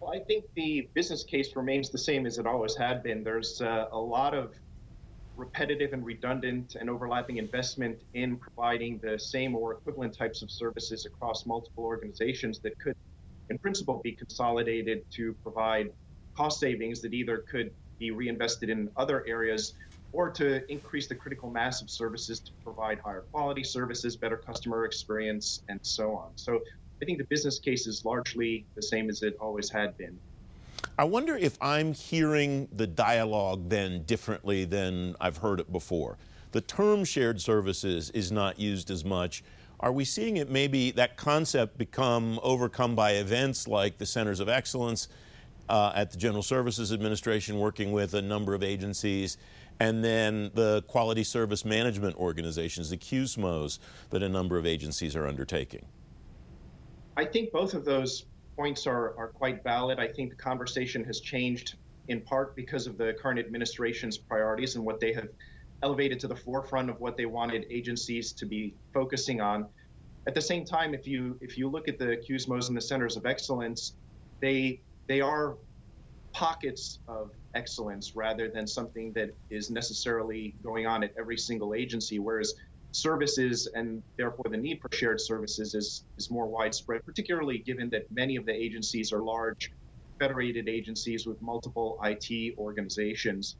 Well, 0.00 0.12
I 0.12 0.20
think 0.20 0.44
the 0.54 0.88
business 0.94 1.24
case 1.24 1.56
remains 1.56 1.90
the 1.90 1.98
same 1.98 2.26
as 2.26 2.38
it 2.38 2.46
always 2.46 2.76
had 2.76 3.02
been. 3.02 3.24
There's 3.24 3.60
uh, 3.60 3.86
a 3.90 3.98
lot 3.98 4.34
of 4.34 4.54
repetitive 5.36 5.92
and 5.92 6.04
redundant 6.04 6.76
and 6.76 6.88
overlapping 6.88 7.36
investment 7.36 8.00
in 8.14 8.36
providing 8.36 8.98
the 8.98 9.18
same 9.18 9.54
or 9.54 9.72
equivalent 9.72 10.16
types 10.16 10.42
of 10.42 10.50
services 10.50 11.06
across 11.06 11.44
multiple 11.44 11.84
organizations 11.84 12.58
that 12.60 12.78
could, 12.78 12.96
in 13.50 13.58
principle, 13.58 14.00
be 14.02 14.12
consolidated 14.12 15.04
to 15.10 15.34
provide 15.42 15.92
cost 16.34 16.60
savings 16.60 17.00
that 17.02 17.12
either 17.12 17.38
could 17.38 17.72
be 17.98 18.10
reinvested 18.10 18.70
in 18.70 18.90
other 18.96 19.24
areas 19.26 19.74
or 20.12 20.30
to 20.30 20.70
increase 20.70 21.06
the 21.06 21.14
critical 21.14 21.50
mass 21.50 21.82
of 21.82 21.90
services 21.90 22.40
to 22.40 22.52
provide 22.62 22.98
higher 22.98 23.22
quality 23.32 23.64
services, 23.64 24.16
better 24.16 24.36
customer 24.36 24.84
experience, 24.84 25.62
and 25.68 25.78
so 25.82 26.14
on. 26.14 26.30
So 26.36 26.60
I 27.00 27.04
think 27.04 27.18
the 27.18 27.24
business 27.24 27.58
case 27.58 27.86
is 27.86 28.04
largely 28.04 28.64
the 28.74 28.82
same 28.82 29.10
as 29.10 29.22
it 29.22 29.36
always 29.40 29.70
had 29.70 29.96
been. 29.98 30.18
I 30.98 31.04
wonder 31.04 31.36
if 31.36 31.58
I'm 31.60 31.92
hearing 31.92 32.68
the 32.72 32.86
dialogue 32.86 33.68
then 33.68 34.04
differently 34.04 34.64
than 34.64 35.14
I've 35.20 35.38
heard 35.38 35.60
it 35.60 35.70
before. 35.70 36.16
the 36.52 36.60
term 36.62 37.04
shared 37.04 37.38
services 37.38 38.08
is 38.10 38.32
not 38.32 38.58
used 38.58 38.90
as 38.90 39.04
much. 39.04 39.44
Are 39.78 39.92
we 39.92 40.06
seeing 40.06 40.38
it 40.38 40.48
maybe 40.48 40.90
that 40.92 41.18
concept 41.18 41.76
become 41.76 42.40
overcome 42.42 42.94
by 42.94 43.12
events 43.12 43.68
like 43.68 43.98
the 43.98 44.06
Centers 44.06 44.40
of 44.40 44.48
Excellence 44.48 45.08
uh, 45.68 45.92
at 45.94 46.12
the 46.12 46.16
General 46.16 46.42
Services 46.42 46.94
Administration, 46.94 47.58
working 47.58 47.92
with 47.92 48.14
a 48.14 48.22
number 48.22 48.54
of 48.54 48.62
agencies, 48.62 49.36
and 49.80 50.02
then 50.02 50.50
the 50.54 50.82
Quality 50.86 51.24
Service 51.24 51.64
Management 51.66 52.16
Organizations, 52.16 52.88
the 52.88 52.96
QSMOs, 52.96 53.78
that 54.08 54.22
a 54.22 54.28
number 54.28 54.56
of 54.56 54.64
agencies 54.64 55.14
are 55.14 55.26
undertaking? 55.26 55.84
I 57.16 57.24
think 57.24 57.52
both 57.52 57.74
of 57.74 57.84
those 57.84 58.26
points 58.56 58.86
are, 58.86 59.16
are 59.18 59.28
quite 59.28 59.62
valid. 59.62 59.98
I 59.98 60.08
think 60.08 60.30
the 60.30 60.36
conversation 60.36 61.04
has 61.04 61.20
changed 61.20 61.76
in 62.08 62.20
part 62.20 62.54
because 62.54 62.86
of 62.86 62.98
the 62.98 63.14
current 63.20 63.38
administration's 63.38 64.18
priorities 64.18 64.76
and 64.76 64.84
what 64.84 65.00
they 65.00 65.12
have 65.12 65.28
elevated 65.82 66.20
to 66.20 66.28
the 66.28 66.36
forefront 66.36 66.88
of 66.88 67.00
what 67.00 67.16
they 67.16 67.26
wanted 67.26 67.66
agencies 67.70 68.32
to 68.32 68.46
be 68.46 68.74
focusing 68.92 69.40
on. 69.40 69.66
At 70.26 70.34
the 70.34 70.40
same 70.40 70.64
time, 70.64 70.94
if 70.94 71.06
you 71.06 71.38
if 71.40 71.56
you 71.56 71.68
look 71.68 71.88
at 71.88 71.98
the 71.98 72.16
QSMOs 72.28 72.68
and 72.68 72.76
the 72.76 72.80
centers 72.80 73.16
of 73.16 73.26
excellence, 73.26 73.94
they 74.40 74.80
they 75.06 75.20
are 75.20 75.56
pockets 76.32 76.98
of 77.08 77.30
excellence 77.54 78.14
rather 78.14 78.48
than 78.48 78.66
something 78.66 79.12
that 79.12 79.30
is 79.50 79.70
necessarily 79.70 80.54
going 80.62 80.86
on 80.86 81.02
at 81.04 81.12
every 81.18 81.38
single 81.38 81.74
agency. 81.74 82.18
Whereas 82.18 82.54
services 82.92 83.68
and 83.74 84.02
therefore 84.16 84.46
the 84.50 84.56
need 84.56 84.80
for 84.80 84.88
shared 84.92 85.20
services 85.20 85.74
is, 85.74 86.04
is 86.16 86.30
more 86.30 86.46
widespread, 86.46 87.04
particularly 87.04 87.58
given 87.58 87.90
that 87.90 88.10
many 88.10 88.36
of 88.36 88.46
the 88.46 88.52
agencies 88.52 89.12
are 89.12 89.22
large 89.22 89.70
federated 90.18 90.68
agencies 90.68 91.26
with 91.26 91.40
multiple 91.42 91.98
IT 92.04 92.56
organizations. 92.58 93.56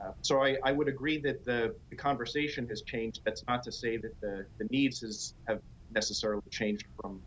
Uh, 0.00 0.12
so 0.22 0.42
I, 0.42 0.56
I, 0.64 0.72
would 0.72 0.88
agree 0.88 1.18
that 1.18 1.44
the, 1.44 1.74
the 1.90 1.96
conversation 1.96 2.66
has 2.68 2.80
changed. 2.80 3.20
That's 3.24 3.44
not 3.46 3.62
to 3.64 3.72
say 3.72 3.98
that 3.98 4.18
the, 4.22 4.46
the 4.56 4.64
needs 4.70 5.00
has, 5.02 5.34
have 5.46 5.60
necessarily 5.92 6.42
changed 6.50 6.86
from 6.98 7.20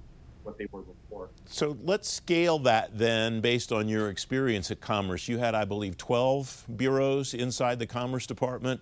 what 0.43 0.57
they 0.57 0.67
were 0.71 0.81
before. 0.81 1.29
So 1.45 1.77
let's 1.83 2.09
scale 2.09 2.59
that 2.59 2.97
then 2.97 3.41
based 3.41 3.71
on 3.71 3.87
your 3.87 4.09
experience 4.09 4.71
at 4.71 4.81
Commerce. 4.81 5.27
You 5.27 5.37
had, 5.37 5.55
I 5.55 5.65
believe, 5.65 5.97
12 5.97 6.65
bureaus 6.75 7.33
inside 7.33 7.79
the 7.79 7.87
Commerce 7.87 8.25
Department, 8.25 8.81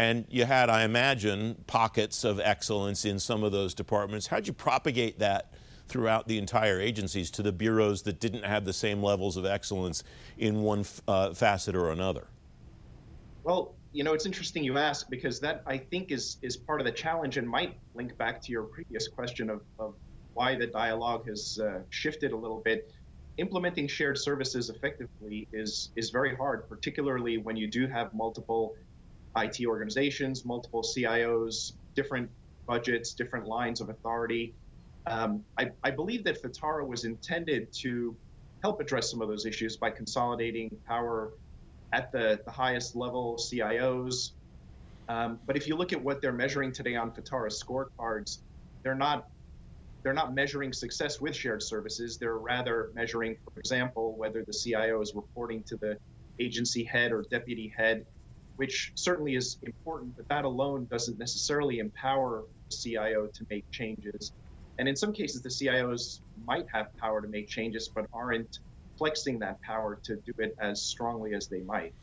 and 0.00 0.24
you 0.30 0.46
had, 0.46 0.70
I 0.70 0.84
imagine, 0.84 1.62
pockets 1.66 2.24
of 2.24 2.40
excellence 2.40 3.04
in 3.04 3.18
some 3.18 3.44
of 3.44 3.52
those 3.52 3.74
departments. 3.74 4.26
How'd 4.28 4.46
you 4.46 4.54
propagate 4.54 5.18
that 5.18 5.52
throughout 5.88 6.26
the 6.26 6.38
entire 6.38 6.80
agencies 6.80 7.30
to 7.32 7.42
the 7.42 7.52
bureaus 7.52 8.00
that 8.02 8.18
didn't 8.18 8.44
have 8.46 8.64
the 8.64 8.72
same 8.72 9.02
levels 9.02 9.36
of 9.36 9.44
excellence 9.44 10.02
in 10.38 10.62
one 10.62 10.86
uh, 11.06 11.34
facet 11.34 11.76
or 11.76 11.90
another? 11.90 12.28
Well, 13.44 13.74
you 13.92 14.02
know, 14.02 14.14
it's 14.14 14.24
interesting 14.24 14.64
you 14.64 14.78
ask 14.78 15.10
because 15.10 15.38
that 15.40 15.62
I 15.66 15.76
think 15.76 16.12
is 16.12 16.38
is 16.40 16.56
part 16.56 16.80
of 16.80 16.86
the 16.86 16.92
challenge 16.92 17.36
and 17.36 17.46
might 17.46 17.76
link 17.94 18.16
back 18.16 18.40
to 18.42 18.52
your 18.52 18.62
previous 18.62 19.06
question 19.06 19.50
of, 19.50 19.60
of 19.78 19.96
why 20.32 20.54
the 20.54 20.66
dialogue 20.66 21.28
has 21.28 21.60
uh, 21.62 21.80
shifted 21.90 22.32
a 22.32 22.36
little 22.36 22.62
bit. 22.64 22.90
Implementing 23.36 23.86
shared 23.86 24.16
services 24.16 24.70
effectively 24.70 25.46
is 25.52 25.90
is 25.94 26.08
very 26.08 26.34
hard, 26.34 26.68
particularly 26.70 27.36
when 27.36 27.56
you 27.56 27.68
do 27.68 27.86
have 27.86 28.14
multiple 28.14 28.76
IT 29.36 29.64
organizations, 29.66 30.44
multiple 30.44 30.82
CIOs, 30.82 31.72
different 31.94 32.30
budgets, 32.66 33.14
different 33.14 33.46
lines 33.46 33.80
of 33.80 33.88
authority. 33.88 34.54
Um, 35.06 35.44
I, 35.58 35.70
I 35.82 35.90
believe 35.90 36.24
that 36.24 36.40
FITARA 36.42 36.86
was 36.86 37.04
intended 37.04 37.72
to 37.80 38.16
help 38.62 38.80
address 38.80 39.10
some 39.10 39.22
of 39.22 39.28
those 39.28 39.46
issues 39.46 39.76
by 39.76 39.90
consolidating 39.90 40.70
power 40.86 41.32
at 41.92 42.12
the, 42.12 42.38
the 42.44 42.50
highest 42.50 42.94
level 42.94 43.36
CIOs. 43.38 44.32
Um, 45.08 45.40
but 45.46 45.56
if 45.56 45.66
you 45.66 45.76
look 45.76 45.92
at 45.92 46.02
what 46.02 46.20
they're 46.20 46.32
measuring 46.32 46.72
today 46.72 46.94
on 46.94 47.10
FITARA 47.10 47.50
scorecards, 47.50 48.38
they're 48.82 48.94
not 48.94 49.26
they're 50.02 50.14
not 50.14 50.34
measuring 50.34 50.72
success 50.72 51.20
with 51.20 51.36
shared 51.36 51.62
services. 51.62 52.16
They're 52.16 52.38
rather 52.38 52.90
measuring, 52.94 53.36
for 53.44 53.60
example, 53.60 54.16
whether 54.16 54.42
the 54.46 54.52
CIO 54.52 55.02
is 55.02 55.12
reporting 55.14 55.62
to 55.64 55.76
the 55.76 55.98
agency 56.38 56.84
head 56.84 57.12
or 57.12 57.22
deputy 57.30 57.72
head, 57.76 58.06
which 58.56 58.92
certainly 58.94 59.36
is 59.36 59.58
important, 59.62 60.16
but 60.16 60.28
that 60.28 60.44
alone 60.44 60.86
doesn't 60.90 61.18
necessarily 61.18 61.78
empower 61.78 62.44
the 62.68 62.76
CIO 62.76 63.26
to 63.26 63.46
make 63.50 63.68
changes. 63.70 64.32
And 64.78 64.88
in 64.88 64.96
some 64.96 65.12
cases, 65.12 65.42
the 65.42 65.48
CIOs 65.48 66.20
might 66.46 66.66
have 66.72 66.96
power 66.96 67.20
to 67.20 67.28
make 67.28 67.48
changes, 67.48 67.88
but 67.88 68.06
aren't 68.12 68.60
flexing 68.96 69.38
that 69.38 69.60
power 69.62 69.98
to 70.04 70.16
do 70.16 70.32
it 70.38 70.54
as 70.60 70.82
strongly 70.82 71.34
as 71.34 71.48
they 71.48 71.60
might. 71.60 71.94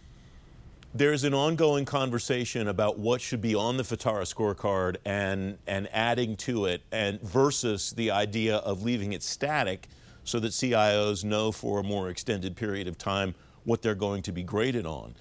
There's 0.93 1.23
an 1.23 1.33
ongoing 1.33 1.85
conversation 1.85 2.67
about 2.67 2.97
what 2.97 3.21
should 3.21 3.41
be 3.41 3.53
on 3.53 3.77
the 3.77 3.83
FITARA 3.83 4.23
scorecard 4.23 4.97
and, 5.05 5.59
and 5.67 5.87
adding 5.93 6.35
to 6.37 6.65
it, 6.65 6.81
and 6.91 7.21
versus 7.21 7.91
the 7.91 8.09
idea 8.09 8.57
of 8.57 8.81
leaving 8.81 9.13
it 9.13 9.21
static 9.21 9.89
so 10.23 10.39
that 10.39 10.47
CIOs 10.47 11.23
know 11.23 11.51
for 11.51 11.79
a 11.79 11.83
more 11.83 12.09
extended 12.09 12.55
period 12.55 12.87
of 12.87 12.97
time 12.97 13.35
what 13.63 13.81
they're 13.81 13.95
going 13.95 14.23
to 14.23 14.31
be 14.31 14.43
graded 14.43 14.85
on. 14.85 15.13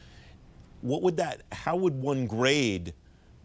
What 0.87 1.03
would 1.03 1.17
that, 1.17 1.43
how 1.51 1.75
would 1.75 2.01
one 2.01 2.29
grade 2.29 2.95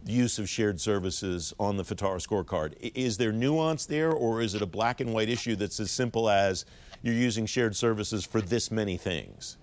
the 0.04 0.12
use 0.12 0.38
of 0.38 0.48
shared 0.48 0.80
services 0.80 1.56
on 1.60 1.76
the 1.76 1.84
FITARA 1.84 2.20
scorecard? 2.22 2.76
Is 2.94 3.18
there 3.18 3.32
nuance 3.32 3.88
there, 3.88 4.12
or 4.12 4.42
is 4.42 4.54
it 4.54 4.62
a 4.62 4.68
black 4.68 5.02
and 5.02 5.12
white 5.12 5.28
issue 5.28 5.56
that's 5.56 5.80
as 5.80 5.90
simple 5.90 6.30
as 6.30 6.66
you're 7.02 7.16
using 7.16 7.48
shared 7.48 7.76
services 7.76 8.28
for 8.28 8.42
this 8.42 8.70
many 8.70 8.96
things? 8.96 9.58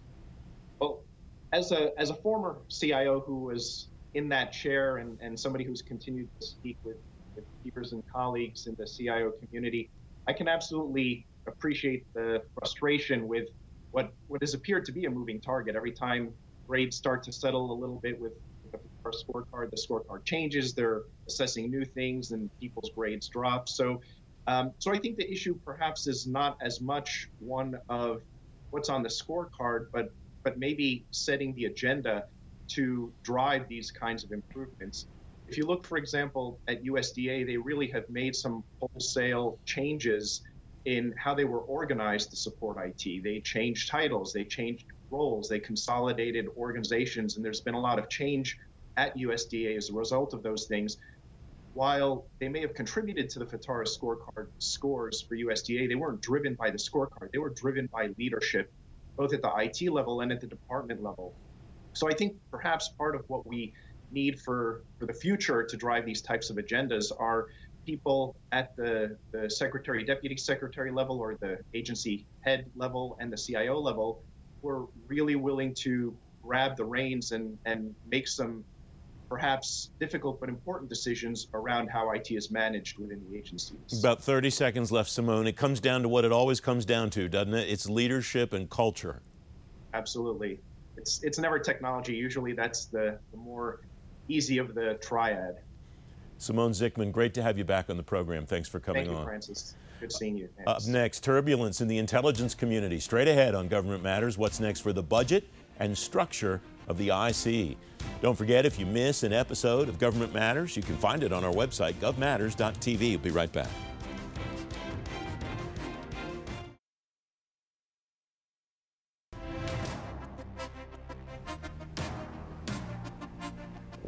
Well, 0.80 1.04
as 1.52 1.70
a, 1.70 1.96
as 1.96 2.10
a 2.10 2.14
former 2.14 2.56
CIO 2.68 3.20
who 3.20 3.36
was 3.36 3.86
in 4.14 4.28
that 4.30 4.50
chair 4.50 4.96
and, 4.96 5.16
and 5.20 5.38
somebody 5.38 5.62
who's 5.62 5.80
continued 5.80 6.28
to 6.40 6.46
speak 6.48 6.78
with, 6.82 6.96
with 7.36 7.44
peers 7.62 7.92
and 7.92 8.02
colleagues 8.12 8.66
in 8.66 8.74
the 8.74 8.86
CIO 8.86 9.30
community, 9.30 9.88
I 10.26 10.32
can 10.32 10.48
absolutely 10.48 11.28
appreciate 11.46 12.12
the 12.12 12.42
frustration 12.58 13.28
with 13.28 13.50
what, 13.92 14.12
what 14.26 14.42
has 14.42 14.54
appeared 14.54 14.84
to 14.86 14.90
be 14.90 15.04
a 15.04 15.10
moving 15.10 15.40
target. 15.40 15.76
Every 15.76 15.92
time 15.92 16.32
grades 16.68 16.96
start 16.96 17.22
to 17.24 17.32
settle 17.32 17.72
a 17.72 17.78
little 17.78 18.00
bit 18.02 18.20
with 18.20 18.32
our 19.04 19.12
scorecard, 19.12 19.70
the 19.70 19.82
scorecard 19.88 20.24
changes, 20.24 20.74
they're 20.74 21.02
assessing 21.26 21.70
new 21.70 21.84
things, 21.84 22.32
and 22.32 22.50
people's 22.60 22.90
grades 22.94 23.28
drop. 23.28 23.68
So 23.68 24.00
um, 24.48 24.72
so 24.78 24.90
I 24.92 24.98
think 24.98 25.18
the 25.18 25.30
issue 25.30 25.58
perhaps 25.64 26.06
is 26.06 26.26
not 26.26 26.56
as 26.62 26.80
much 26.80 27.28
one 27.38 27.78
of 27.90 28.22
what's 28.70 28.88
on 28.88 29.02
the 29.02 29.08
scorecard, 29.08 29.86
but 29.92 30.08
but 30.42 30.58
maybe 30.58 31.06
setting 31.10 31.54
the 31.54 31.66
agenda 31.66 32.24
to 32.68 33.12
drive 33.24 33.68
these 33.68 33.90
kinds 33.90 34.24
of 34.24 34.32
improvements. 34.32 35.06
If 35.48 35.58
you 35.58 35.66
look, 35.66 35.86
for 35.86 35.98
example, 35.98 36.60
at 36.68 36.82
USDA, 36.82 37.46
they 37.46 37.56
really 37.56 37.88
have 37.88 38.04
made 38.08 38.34
some 38.34 38.62
wholesale 38.80 39.58
changes 39.66 40.42
in 40.84 41.14
how 41.18 41.34
they 41.34 41.44
were 41.44 41.60
organized 41.60 42.30
to 42.30 42.36
support 42.36 42.78
IT. 42.82 43.22
They 43.22 43.40
changed 43.40 43.90
titles, 43.90 44.32
they 44.32 44.44
changed 44.44 44.84
roles, 45.10 45.48
they 45.48 45.58
consolidated 45.58 46.46
organizations, 46.56 47.36
and 47.36 47.44
there's 47.44 47.60
been 47.60 47.74
a 47.74 47.80
lot 47.80 47.98
of 47.98 48.08
change 48.08 48.56
at 48.96 49.16
USDA 49.16 49.76
as 49.76 49.90
a 49.90 49.92
result 49.92 50.34
of 50.34 50.42
those 50.42 50.66
things 50.66 50.96
while 51.78 52.26
they 52.40 52.48
may 52.48 52.60
have 52.60 52.74
contributed 52.74 53.30
to 53.30 53.38
the 53.38 53.44
FITARA 53.44 53.86
scorecard 53.86 54.48
scores 54.58 55.22
for 55.22 55.36
USDA, 55.36 55.88
they 55.88 55.94
weren't 55.94 56.20
driven 56.20 56.54
by 56.54 56.70
the 56.70 56.76
scorecard. 56.76 57.30
They 57.32 57.38
were 57.38 57.50
driven 57.50 57.88
by 57.92 58.08
leadership, 58.18 58.72
both 59.16 59.32
at 59.32 59.42
the 59.42 59.52
IT 59.56 59.88
level 59.92 60.20
and 60.22 60.32
at 60.32 60.40
the 60.40 60.48
department 60.48 61.04
level. 61.04 61.34
So 61.92 62.08
I 62.08 62.14
think 62.14 62.34
perhaps 62.50 62.88
part 62.98 63.14
of 63.14 63.22
what 63.28 63.46
we 63.46 63.72
need 64.10 64.40
for, 64.40 64.82
for 64.98 65.06
the 65.06 65.12
future 65.12 65.62
to 65.62 65.76
drive 65.76 66.04
these 66.04 66.20
types 66.20 66.50
of 66.50 66.56
agendas 66.56 67.12
are 67.16 67.46
people 67.86 68.34
at 68.50 68.74
the, 68.76 69.16
the 69.30 69.48
secretary, 69.48 70.02
deputy 70.04 70.36
secretary 70.36 70.90
level, 70.90 71.20
or 71.20 71.36
the 71.40 71.58
agency 71.74 72.26
head 72.40 72.66
level 72.74 73.16
and 73.20 73.32
the 73.32 73.36
CIO 73.36 73.78
level 73.78 74.24
who 74.62 74.68
are 74.68 74.86
really 75.06 75.36
willing 75.36 75.74
to 75.74 76.16
grab 76.42 76.76
the 76.76 76.84
reins 76.84 77.32
and, 77.32 77.58
and 77.64 77.94
make 78.10 78.28
some 78.28 78.64
perhaps 79.28 79.90
difficult 80.00 80.40
but 80.40 80.48
important 80.48 80.88
decisions 80.88 81.48
around 81.52 81.88
how 81.88 82.10
IT 82.12 82.30
is 82.30 82.50
managed 82.50 82.98
within 82.98 83.22
the 83.30 83.36
agencies. 83.36 83.76
About 83.98 84.22
30 84.22 84.48
seconds 84.50 84.90
left, 84.90 85.10
Simon. 85.10 85.46
It 85.46 85.56
comes 85.56 85.80
down 85.80 86.02
to 86.02 86.08
what 86.08 86.24
it 86.24 86.32
always 86.32 86.60
comes 86.60 86.86
down 86.86 87.10
to, 87.10 87.28
doesn't 87.28 87.52
it? 87.52 87.68
It's 87.68 87.88
leadership 87.88 88.54
and 88.54 88.70
culture. 88.70 89.20
Absolutely. 89.92 90.60
It's, 90.96 91.22
it's 91.22 91.38
never 91.38 91.58
technology. 91.58 92.14
Usually 92.14 92.54
that's 92.54 92.86
the, 92.86 93.18
the 93.30 93.36
more 93.36 93.80
easy 94.28 94.58
of 94.58 94.74
the 94.74 94.98
triad. 95.02 95.58
Simon 96.38 96.70
Szykman, 96.70 97.12
great 97.12 97.34
to 97.34 97.42
have 97.42 97.58
you 97.58 97.64
back 97.64 97.90
on 97.90 97.96
the 97.96 98.02
program. 98.02 98.46
Thanks 98.46 98.68
for 98.68 98.80
coming 98.80 99.04
Thank 99.04 99.12
you, 99.12 99.18
on. 99.18 99.24
Francis. 99.24 99.74
Good 100.00 100.12
seeing 100.12 100.36
you. 100.36 100.48
Thanks. 100.56 100.86
Up 100.86 100.90
next, 100.90 101.24
turbulence 101.24 101.80
in 101.80 101.88
the 101.88 101.98
intelligence 101.98 102.54
community. 102.54 103.00
Straight 103.00 103.26
ahead 103.26 103.56
on 103.56 103.66
Government 103.66 104.02
Matters, 104.02 104.38
what's 104.38 104.60
next 104.60 104.80
for 104.80 104.92
the 104.92 105.02
budget 105.02 105.48
and 105.80 105.96
structure 105.96 106.60
of 106.86 106.96
the 106.96 107.08
IC. 107.08 107.76
Don't 108.22 108.36
forget, 108.36 108.64
if 108.64 108.78
you 108.78 108.86
miss 108.86 109.24
an 109.24 109.32
episode 109.32 109.88
of 109.88 109.98
Government 109.98 110.32
Matters, 110.32 110.76
you 110.76 110.82
can 110.82 110.96
find 110.96 111.24
it 111.24 111.32
on 111.32 111.44
our 111.44 111.52
website, 111.52 111.94
govmatters.tv. 111.94 113.00
We'll 113.00 113.18
be 113.18 113.30
right 113.30 113.52
back. 113.52 113.68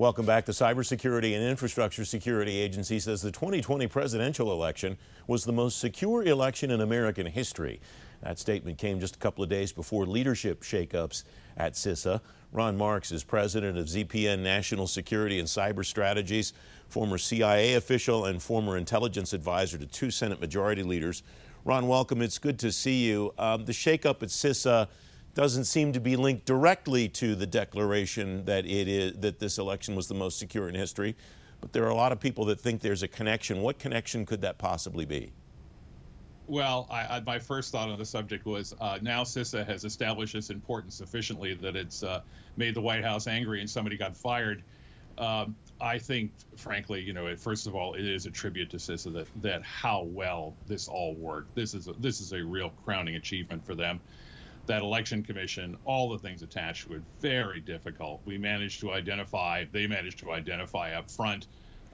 Welcome 0.00 0.25
back. 0.25 0.47
The 0.47 0.52
Cybersecurity 0.52 1.35
and 1.35 1.45
Infrastructure 1.45 2.07
Security 2.07 2.57
Agency 2.59 2.99
says 3.00 3.21
the 3.21 3.30
2020 3.30 3.87
presidential 3.88 4.50
election 4.50 4.97
was 5.26 5.45
the 5.45 5.52
most 5.52 5.78
secure 5.78 6.23
election 6.23 6.71
in 6.71 6.80
American 6.80 7.26
history. 7.26 7.83
That 8.23 8.38
statement 8.38 8.78
came 8.78 8.99
just 8.99 9.16
a 9.16 9.19
couple 9.19 9.45
of 9.45 9.50
days 9.50 9.75
before 9.75 10.07
leadership 10.07 10.62
shakeups 10.62 11.25
at 11.59 11.75
CISA. 11.75 12.23
Ron 12.50 12.78
Marks 12.78 13.12
is 13.12 13.25
president 13.25 13.76
of 13.76 13.88
ZPN 13.88 14.38
National 14.38 14.87
Security 14.87 15.38
and 15.38 15.47
Cyber 15.47 15.85
Strategies, 15.85 16.54
former 16.88 17.19
CIA 17.19 17.75
official 17.75 18.25
and 18.25 18.42
former 18.42 18.78
intelligence 18.78 19.35
advisor 19.35 19.76
to 19.76 19.85
two 19.85 20.11
Senate 20.11 20.40
majority 20.40 20.83
leaders. 20.83 21.23
Ron, 21.66 21.88
welcome. 21.88 22.23
It's 22.23 22.38
good 22.38 22.59
to 22.61 22.73
see 22.73 23.04
you. 23.04 23.35
Um, 23.37 23.66
the 23.66 23.73
shakeup 23.73 24.23
at 24.23 24.30
CISA 24.30 24.88
doesn't 25.35 25.65
seem 25.65 25.93
to 25.93 26.01
be 26.01 26.17
linked 26.17 26.45
directly 26.45 27.09
to 27.09 27.35
the 27.35 27.47
declaration 27.47 28.45
that 28.45 28.67
it 28.67 28.89
is 28.89 29.13
that 29.19 29.39
this 29.39 29.59
election 29.59 29.95
was 29.95 30.09
the 30.09 30.15
most 30.15 30.39
secure 30.39 30.69
in 30.69 30.75
history, 30.75 31.17
but 31.61 31.73
there 31.73 31.85
are 31.85 31.91
a 31.91 31.95
lot 31.95 32.13
of 32.13 32.21
people 32.21 32.45
that 32.47 32.61
think 32.61 32.81
there's 32.81 33.03
a 33.03 33.09
connection. 33.09 33.63
What 33.63 33.79
connection 33.79 34.27
could 34.27 34.41
that 34.43 34.59
possibly 34.59 35.05
be? 35.05 35.33
Well, 36.47 36.89
I, 36.91 37.19
I, 37.19 37.21
my 37.21 37.39
first 37.39 37.71
thought 37.71 37.89
on 37.89 37.99
the 37.99 38.05
subject 38.05 38.45
was 38.45 38.75
uh, 38.81 38.99
now 39.03 39.23
CISA 39.23 39.65
has 39.67 39.85
established 39.85 40.35
its 40.35 40.51
importance 40.51 40.97
sufficiently 40.97 41.55
that 41.55 41.77
it's 41.77 42.03
uh, 42.03 42.23
made 42.57 42.75
the 42.75 42.81
White 42.81 43.05
House 43.05 43.29
angry 43.29 43.61
and 43.61 43.71
somebody 43.71 43.97
got 43.97 44.17
fired. 44.17 44.65
Um, 45.17 45.55
I 45.81 45.97
think, 45.97 46.33
frankly, 46.57 47.03
you 47.03 47.13
know, 47.13 47.37
first 47.37 47.69
of 47.69 47.77
all, 47.77 47.95
it 47.95 48.05
is 48.05 48.27
a 48.27 48.31
tribute 48.31 48.69
to 48.71 48.79
CISA 48.79 49.13
that, 49.13 49.29
that 49.43 49.63
how 49.63 50.03
well 50.03 50.55
this 50.67 50.89
all 50.89 51.15
worked. 51.15 51.55
This 51.55 51.73
is 51.73 51.87
a, 51.87 51.93
this 52.01 52.21
is 52.21 52.33
a 52.33 52.43
real 52.43 52.73
crowning 52.85 53.15
achievement 53.15 53.65
for 53.65 53.77
them 53.77 54.01
that 54.71 54.83
election 54.83 55.25
commission, 55.25 55.77
all 55.85 56.09
the 56.11 56.19
things 56.19 56.43
attached 56.43 56.87
to 56.87 56.95
it, 56.95 57.03
very 57.21 57.61
difficult. 57.61 58.21
We 58.25 58.39
managed 58.39 58.81
to 58.81 58.93
identify, 58.93 59.65
they 59.73 59.89
managed 59.89 60.21
to 60.21 60.31
identify 60.31 60.93
up 60.93 61.11
front 61.11 61.49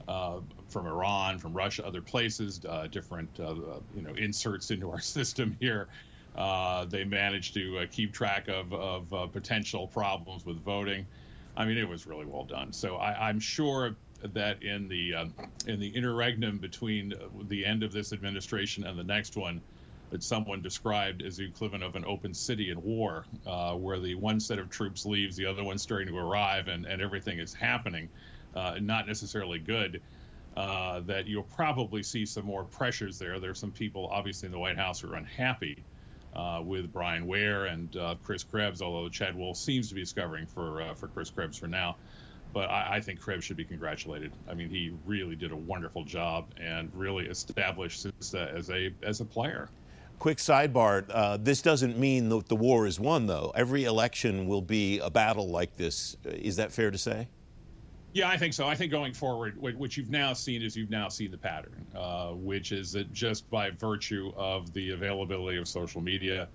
uh, 0.07 0.41
from 0.69 0.85
Iran, 0.85 1.39
from 1.39 1.53
Russia, 1.53 1.87
other 1.87 2.03
places, 2.03 2.63
uh, 2.69 2.85
different 2.85 3.39
uh, 3.39 3.55
you 3.95 4.03
know 4.03 4.13
inserts 4.13 4.69
into 4.69 4.91
our 4.91 4.99
system 5.17 5.57
here. 5.59 5.87
Uh, 6.35 6.85
they 6.85 7.03
managed 7.03 7.55
to 7.55 7.79
uh, 7.79 7.85
keep 7.91 8.13
track 8.13 8.47
of, 8.47 8.71
of 8.71 9.11
uh, 9.11 9.25
potential 9.25 9.87
problems 9.87 10.45
with 10.45 10.63
voting. 10.63 11.07
I 11.55 11.65
mean, 11.65 11.79
it 11.79 11.89
was 11.89 12.05
really 12.05 12.25
well 12.25 12.43
done. 12.43 12.73
So 12.73 12.97
I, 12.97 13.27
am 13.27 13.39
sure 13.39 13.95
that 14.21 14.61
in 14.61 14.87
the 14.87 15.15
in 15.65 15.79
the 15.79 15.89
interregnum 15.89 16.59
between 16.59 17.15
the 17.47 17.65
end 17.65 17.81
of 17.81 17.91
this 17.91 18.13
administration 18.13 18.85
and 18.85 18.99
the 18.99 19.03
next 19.03 19.35
one, 19.35 19.61
that 20.09 20.23
someone 20.23 20.61
described 20.61 21.21
as 21.21 21.37
the 21.37 21.45
equivalent 21.45 21.83
of 21.83 21.95
an 21.95 22.05
open 22.05 22.33
city 22.33 22.69
in 22.71 22.81
war, 22.81 23.25
uh, 23.45 23.73
where 23.73 23.99
the 23.99 24.15
one 24.15 24.39
set 24.39 24.59
of 24.59 24.69
troops 24.69 25.05
leaves, 25.05 25.35
the 25.35 25.45
other 25.45 25.63
one's 25.63 25.81
starting 25.81 26.07
to 26.07 26.17
arrive, 26.17 26.67
and, 26.67 26.85
and 26.85 27.01
everything 27.01 27.39
is 27.39 27.53
happening, 27.53 28.09
uh, 28.55 28.75
not 28.81 29.07
necessarily 29.07 29.59
good. 29.59 30.01
Uh, 30.55 31.01
that 31.01 31.27
you'll 31.27 31.43
probably 31.43 32.01
see 32.01 32.25
some 32.25 32.43
more 32.43 32.63
pressures 32.63 33.19
there. 33.19 33.39
There's 33.39 33.59
some 33.59 33.71
people, 33.71 34.09
obviously, 34.11 34.47
in 34.47 34.51
the 34.51 34.57
White 34.57 34.77
House 34.77 35.01
who 35.01 35.11
are 35.11 35.15
unhappy 35.15 35.83
uh, 36.35 36.61
with 36.63 36.91
Bryan 36.91 37.27
Ware 37.27 37.65
and 37.65 37.95
uh, 37.95 38.15
Chris 38.23 38.43
Krebs, 38.43 38.81
although 38.81 39.09
Chad 39.09 39.35
Wolf 39.35 39.57
seems 39.57 39.89
to 39.89 39.95
be 39.95 40.01
discovering 40.01 40.47
for 40.47 40.81
uh, 40.81 40.93
for 40.95 41.07
Chris 41.09 41.29
Krebs 41.29 41.57
for 41.57 41.67
now. 41.67 41.97
But 42.53 42.69
I, 42.69 42.95
I, 42.95 43.01
think 43.01 43.19
Krebs 43.19 43.43
should 43.43 43.57
be 43.57 43.65
congratulated. 43.65 44.31
I 44.49 44.53
mean, 44.53 44.69
he 44.69 44.93
really 45.05 45.35
did 45.35 45.51
a 45.51 45.55
wonderful 45.55 46.05
job 46.05 46.47
and 46.59 46.89
really 46.95 47.27
established 47.27 48.07
as 48.19 48.69
a 48.69 48.91
as 49.03 49.21
a 49.21 49.25
player. 49.25 49.69
Quick 50.19 50.39
sidebar 50.39 51.05
uh, 51.09 51.37
this 51.37 51.61
doesn't 51.61 51.97
mean 51.97 52.29
that 52.29 52.47
the 52.47 52.55
war 52.55 52.87
is 52.87 52.99
won, 52.99 53.27
though. 53.27 53.51
Every 53.55 53.83
election 53.83 54.47
will 54.47 54.63
be 54.63 54.99
a 54.99 55.09
battle 55.09 55.49
like 55.49 55.77
this. 55.77 56.17
Is 56.25 56.55
that 56.55 56.71
fair 56.71 56.89
to 56.89 56.97
say? 56.97 57.27
Yeah, 58.13 58.29
I 58.29 58.37
think 58.37 58.55
so. 58.55 58.67
I 58.67 58.73
think 58.73 58.91
going 58.91 59.13
forward, 59.13 59.61
what 59.61 59.95
you've 59.95 60.09
now 60.09 60.33
seen 60.33 60.63
is 60.63 60.75
you've 60.75 60.89
now 60.89 61.07
seen 61.07 61.29
the 61.29 61.37
pattern, 61.37 61.85
uh, 61.95 62.29
which 62.29 62.71
is 62.71 62.91
that 62.93 63.13
just 63.13 63.47
by 63.51 63.69
virtue 63.69 64.33
of 64.35 64.73
the 64.73 64.91
availability 64.91 65.59
of 65.59 65.67
social 65.67 66.01
media, 66.01 66.47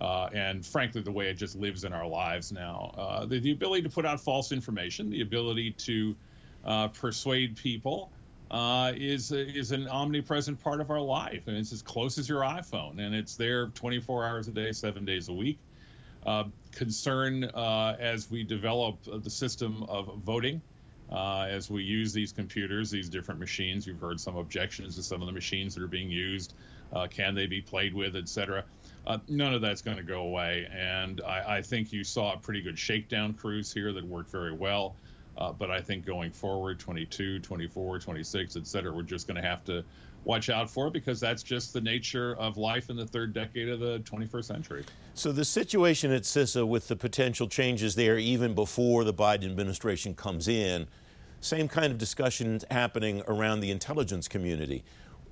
uh, 0.00 0.28
and 0.34 0.66
frankly, 0.66 1.02
the 1.02 1.12
way 1.12 1.28
it 1.28 1.34
just 1.34 1.54
lives 1.54 1.84
in 1.84 1.92
our 1.92 2.06
lives 2.06 2.50
now, 2.50 2.92
uh, 2.98 3.24
the, 3.26 3.38
the, 3.38 3.52
ability 3.52 3.82
to 3.82 3.88
put 3.88 4.04
out 4.04 4.20
false 4.20 4.50
information, 4.50 5.08
the 5.08 5.20
ability 5.20 5.70
to 5.70 6.16
uh, 6.64 6.88
persuade 6.88 7.56
people, 7.56 8.10
uh, 8.50 8.92
is 8.94 9.32
is 9.32 9.72
an 9.72 9.88
omnipresent 9.88 10.60
part 10.60 10.80
of 10.80 10.90
our 10.90 11.00
life, 11.00 11.48
and 11.48 11.56
it's 11.56 11.72
as 11.72 11.82
close 11.82 12.18
as 12.18 12.28
your 12.28 12.42
iPhone, 12.42 12.98
and 12.98 13.14
it's 13.14 13.36
there 13.36 13.68
24 13.68 14.24
hours 14.24 14.48
a 14.48 14.52
day, 14.52 14.72
seven 14.72 15.04
days 15.04 15.28
a 15.28 15.32
week. 15.32 15.58
Uh, 16.26 16.44
concern 16.72 17.44
uh, 17.44 17.96
as 17.98 18.30
we 18.30 18.42
develop 18.44 18.96
the 19.04 19.28
system 19.28 19.82
of 19.84 20.10
voting, 20.24 20.60
uh, 21.12 21.46
as 21.48 21.70
we 21.70 21.82
use 21.82 22.12
these 22.12 22.32
computers, 22.32 22.90
these 22.90 23.08
different 23.08 23.38
machines. 23.38 23.86
You've 23.86 24.00
heard 24.00 24.18
some 24.18 24.36
objections 24.36 24.96
to 24.96 25.02
some 25.02 25.20
of 25.20 25.26
the 25.26 25.32
machines 25.32 25.74
that 25.74 25.82
are 25.82 25.88
being 25.88 26.10
used. 26.10 26.54
Uh, 26.92 27.06
can 27.06 27.34
they 27.34 27.46
be 27.46 27.60
played 27.60 27.92
with, 27.92 28.16
et 28.16 28.28
cetera? 28.28 28.64
Uh, 29.06 29.18
none 29.28 29.52
of 29.52 29.60
that's 29.60 29.82
going 29.82 29.98
to 29.98 30.02
go 30.02 30.22
away, 30.22 30.66
and 30.72 31.20
I, 31.26 31.56
I 31.58 31.62
think 31.62 31.92
you 31.92 32.04
saw 32.04 32.32
a 32.32 32.36
pretty 32.38 32.62
good 32.62 32.78
shakedown 32.78 33.34
cruise 33.34 33.72
here 33.72 33.92
that 33.92 34.04
worked 34.04 34.30
very 34.30 34.52
well. 34.52 34.96
Uh, 35.36 35.52
but 35.52 35.70
I 35.70 35.80
think 35.80 36.06
going 36.06 36.30
forward, 36.30 36.78
22, 36.78 37.40
24, 37.40 37.98
26, 37.98 38.56
et 38.56 38.66
cetera, 38.66 38.92
we're 38.92 39.02
just 39.02 39.26
going 39.26 39.40
to 39.40 39.46
have 39.46 39.64
to 39.64 39.84
watch 40.24 40.48
out 40.48 40.70
for 40.70 40.90
because 40.90 41.20
that's 41.20 41.42
just 41.42 41.72
the 41.72 41.80
nature 41.80 42.34
of 42.36 42.56
life 42.56 42.88
in 42.88 42.96
the 42.96 43.06
third 43.06 43.32
decade 43.34 43.68
of 43.68 43.80
the 43.80 43.98
21st 44.00 44.44
century. 44.44 44.84
So 45.14 45.32
the 45.32 45.44
situation 45.44 46.12
at 46.12 46.22
CISA 46.22 46.66
with 46.66 46.88
the 46.88 46.96
potential 46.96 47.48
changes 47.48 47.94
there 47.94 48.16
even 48.18 48.54
before 48.54 49.04
the 49.04 49.12
Biden 49.12 49.44
administration 49.44 50.14
comes 50.14 50.48
in, 50.48 50.86
same 51.40 51.68
kind 51.68 51.92
of 51.92 51.98
discussions 51.98 52.64
happening 52.70 53.22
around 53.28 53.60
the 53.60 53.70
intelligence 53.70 54.28
community. 54.28 54.82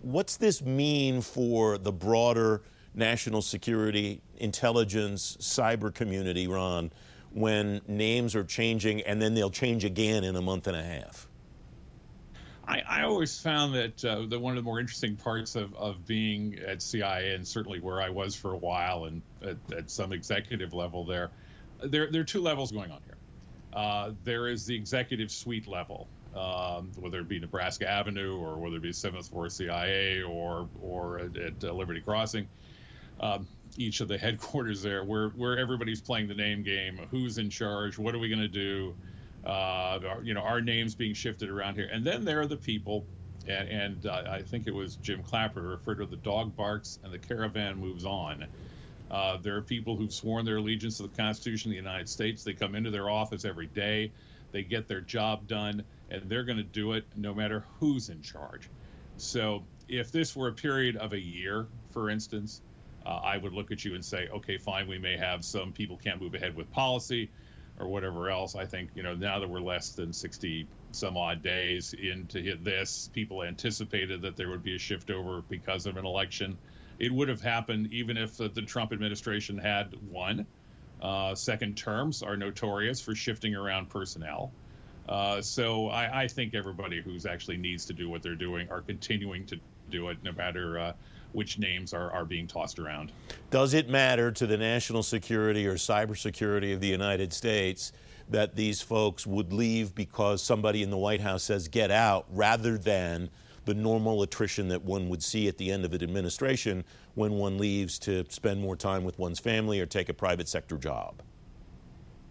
What's 0.02 0.36
this 0.36 0.60
mean 0.60 1.22
for 1.22 1.78
the 1.78 1.92
broader 1.92 2.62
national 2.94 3.40
security, 3.40 4.20
intelligence, 4.36 5.38
cyber 5.40 5.94
community, 5.94 6.46
Ron? 6.46 6.92
When 7.34 7.80
names 7.86 8.34
are 8.34 8.44
changing 8.44 9.02
and 9.02 9.20
then 9.20 9.34
they'll 9.34 9.50
change 9.50 9.84
again 9.84 10.24
in 10.24 10.36
a 10.36 10.42
month 10.42 10.66
and 10.66 10.76
a 10.76 10.82
half? 10.82 11.28
I, 12.66 12.82
I 12.88 13.02
always 13.02 13.40
found 13.40 13.74
that 13.74 14.04
uh, 14.04 14.26
that 14.28 14.38
one 14.38 14.56
of 14.56 14.64
the 14.64 14.68
more 14.68 14.78
interesting 14.78 15.16
parts 15.16 15.56
of, 15.56 15.74
of 15.74 16.06
being 16.06 16.58
at 16.66 16.80
CIA 16.80 17.34
and 17.34 17.46
certainly 17.46 17.80
where 17.80 18.00
I 18.00 18.10
was 18.10 18.36
for 18.36 18.52
a 18.52 18.56
while 18.56 19.06
and 19.06 19.22
at, 19.42 19.56
at 19.76 19.90
some 19.90 20.12
executive 20.12 20.72
level 20.72 21.04
there, 21.04 21.30
there, 21.82 22.10
there 22.10 22.20
are 22.20 22.24
two 22.24 22.40
levels 22.40 22.70
going 22.70 22.92
on 22.92 23.00
here. 23.04 23.16
Uh, 23.72 24.12
there 24.22 24.48
is 24.48 24.66
the 24.66 24.76
executive 24.76 25.30
suite 25.30 25.66
level, 25.66 26.06
um, 26.36 26.92
whether 26.96 27.18
it 27.18 27.28
be 27.28 27.40
Nebraska 27.40 27.88
Avenue 27.88 28.38
or 28.38 28.56
whether 28.58 28.76
it 28.76 28.82
be 28.82 28.92
Seventh 28.92 29.28
Floor 29.28 29.48
CIA 29.48 30.22
or 30.22 30.68
or 30.80 31.18
at, 31.18 31.36
at 31.36 31.64
uh, 31.64 31.72
Liberty 31.72 32.00
Crossing. 32.00 32.48
Um, 33.18 33.46
each 33.76 34.00
of 34.00 34.08
the 34.08 34.18
headquarters 34.18 34.82
there, 34.82 35.04
where 35.04 35.28
where 35.30 35.58
everybody's 35.58 36.00
playing 36.00 36.28
the 36.28 36.34
name 36.34 36.62
game. 36.62 37.00
Who's 37.10 37.38
in 37.38 37.50
charge? 37.50 37.98
What 37.98 38.14
are 38.14 38.18
we 38.18 38.28
going 38.28 38.40
to 38.40 38.48
do? 38.48 38.94
Uh, 39.44 39.98
you 40.22 40.34
know, 40.34 40.40
our 40.40 40.60
names 40.60 40.94
being 40.94 41.14
shifted 41.14 41.50
around 41.50 41.74
here, 41.74 41.88
and 41.92 42.04
then 42.04 42.24
there 42.24 42.40
are 42.40 42.46
the 42.46 42.56
people, 42.56 43.04
and, 43.48 43.68
and 43.68 44.06
uh, 44.06 44.22
I 44.28 44.42
think 44.42 44.68
it 44.68 44.74
was 44.74 44.96
Jim 44.96 45.22
Clapper 45.22 45.62
referred 45.62 45.96
to 45.96 46.06
the 46.06 46.16
dog 46.16 46.54
barks 46.54 47.00
and 47.02 47.12
the 47.12 47.18
caravan 47.18 47.78
moves 47.78 48.04
on. 48.04 48.46
Uh, 49.10 49.36
there 49.42 49.56
are 49.56 49.62
people 49.62 49.96
who've 49.96 50.12
sworn 50.12 50.44
their 50.44 50.56
allegiance 50.56 50.96
to 50.98 51.02
the 51.02 51.16
Constitution 51.16 51.70
of 51.70 51.72
the 51.72 51.76
United 51.76 52.08
States. 52.08 52.44
They 52.44 52.54
come 52.54 52.74
into 52.74 52.90
their 52.90 53.10
office 53.10 53.44
every 53.44 53.66
day, 53.66 54.12
they 54.52 54.62
get 54.62 54.86
their 54.88 55.00
job 55.00 55.48
done, 55.48 55.84
and 56.08 56.30
they're 56.30 56.44
going 56.44 56.58
to 56.58 56.62
do 56.62 56.92
it 56.92 57.04
no 57.16 57.34
matter 57.34 57.64
who's 57.78 58.08
in 58.08 58.22
charge. 58.22 58.70
So, 59.16 59.64
if 59.88 60.10
this 60.12 60.34
were 60.34 60.48
a 60.48 60.52
period 60.52 60.96
of 60.96 61.12
a 61.12 61.20
year, 61.20 61.66
for 61.90 62.08
instance, 62.08 62.62
uh, 63.04 63.08
I 63.08 63.36
would 63.36 63.52
look 63.52 63.70
at 63.70 63.84
you 63.84 63.94
and 63.94 64.04
say, 64.04 64.28
okay, 64.28 64.58
fine, 64.58 64.88
we 64.88 64.98
may 64.98 65.16
have 65.16 65.44
some 65.44 65.72
people 65.72 65.96
can't 65.96 66.20
move 66.20 66.34
ahead 66.34 66.56
with 66.56 66.70
policy 66.70 67.30
or 67.78 67.88
whatever 67.88 68.30
else. 68.30 68.54
I 68.54 68.66
think, 68.66 68.90
you 68.94 69.02
know, 69.02 69.14
now 69.14 69.40
that 69.40 69.48
we're 69.48 69.60
less 69.60 69.90
than 69.90 70.12
60 70.12 70.66
some 70.92 71.16
odd 71.16 71.42
days 71.42 71.94
into 71.94 72.56
this, 72.58 73.10
people 73.12 73.42
anticipated 73.42 74.22
that 74.22 74.36
there 74.36 74.50
would 74.50 74.62
be 74.62 74.76
a 74.76 74.78
shift 74.78 75.10
over 75.10 75.42
because 75.48 75.86
of 75.86 75.96
an 75.96 76.04
election. 76.04 76.58
It 76.98 77.12
would 77.12 77.28
have 77.28 77.40
happened 77.40 77.92
even 77.92 78.16
if 78.16 78.36
the, 78.36 78.48
the 78.48 78.62
Trump 78.62 78.92
administration 78.92 79.58
had 79.58 79.94
won. 80.10 80.46
Uh, 81.00 81.34
second 81.34 81.76
terms 81.76 82.22
are 82.22 82.36
notorious 82.36 83.00
for 83.00 83.14
shifting 83.14 83.56
around 83.56 83.88
personnel. 83.88 84.52
Uh, 85.08 85.42
so 85.42 85.88
I, 85.88 86.22
I, 86.22 86.28
think 86.28 86.54
everybody 86.54 87.02
who's 87.02 87.26
actually 87.26 87.56
needs 87.56 87.86
to 87.86 87.92
do 87.92 88.08
what 88.08 88.22
they're 88.22 88.36
doing 88.36 88.70
are 88.70 88.80
continuing 88.80 89.46
to 89.46 89.58
do 89.90 90.08
it, 90.10 90.18
no 90.22 90.30
matter 90.30 90.78
uh, 90.78 90.92
which 91.32 91.58
names 91.58 91.92
are, 91.92 92.10
are 92.10 92.24
being 92.24 92.46
tossed 92.46 92.78
around. 92.78 93.12
Does 93.50 93.74
it 93.74 93.88
matter 93.88 94.30
to 94.32 94.46
the 94.46 94.56
national 94.56 95.02
security 95.02 95.66
or 95.66 95.74
cybersecurity 95.74 96.74
of 96.74 96.80
the 96.80 96.88
United 96.88 97.32
States 97.32 97.92
that 98.30 98.56
these 98.56 98.80
folks 98.80 99.26
would 99.26 99.52
leave 99.52 99.94
because 99.94 100.42
somebody 100.42 100.82
in 100.82 100.90
the 100.90 100.96
White 100.96 101.20
House 101.20 101.42
says 101.42 101.68
get 101.68 101.90
out 101.90 102.26
rather 102.30 102.78
than 102.78 103.30
the 103.64 103.74
normal 103.74 104.22
attrition 104.22 104.68
that 104.68 104.82
one 104.82 105.08
would 105.08 105.22
see 105.22 105.48
at 105.48 105.56
the 105.58 105.70
end 105.70 105.84
of 105.84 105.92
an 105.92 106.02
administration 106.02 106.84
when 107.14 107.32
one 107.32 107.58
leaves 107.58 107.98
to 108.00 108.24
spend 108.28 108.60
more 108.60 108.76
time 108.76 109.04
with 109.04 109.18
one's 109.18 109.38
family 109.38 109.80
or 109.80 109.86
take 109.86 110.08
a 110.08 110.14
private 110.14 110.48
sector 110.48 110.76
job? 110.76 111.22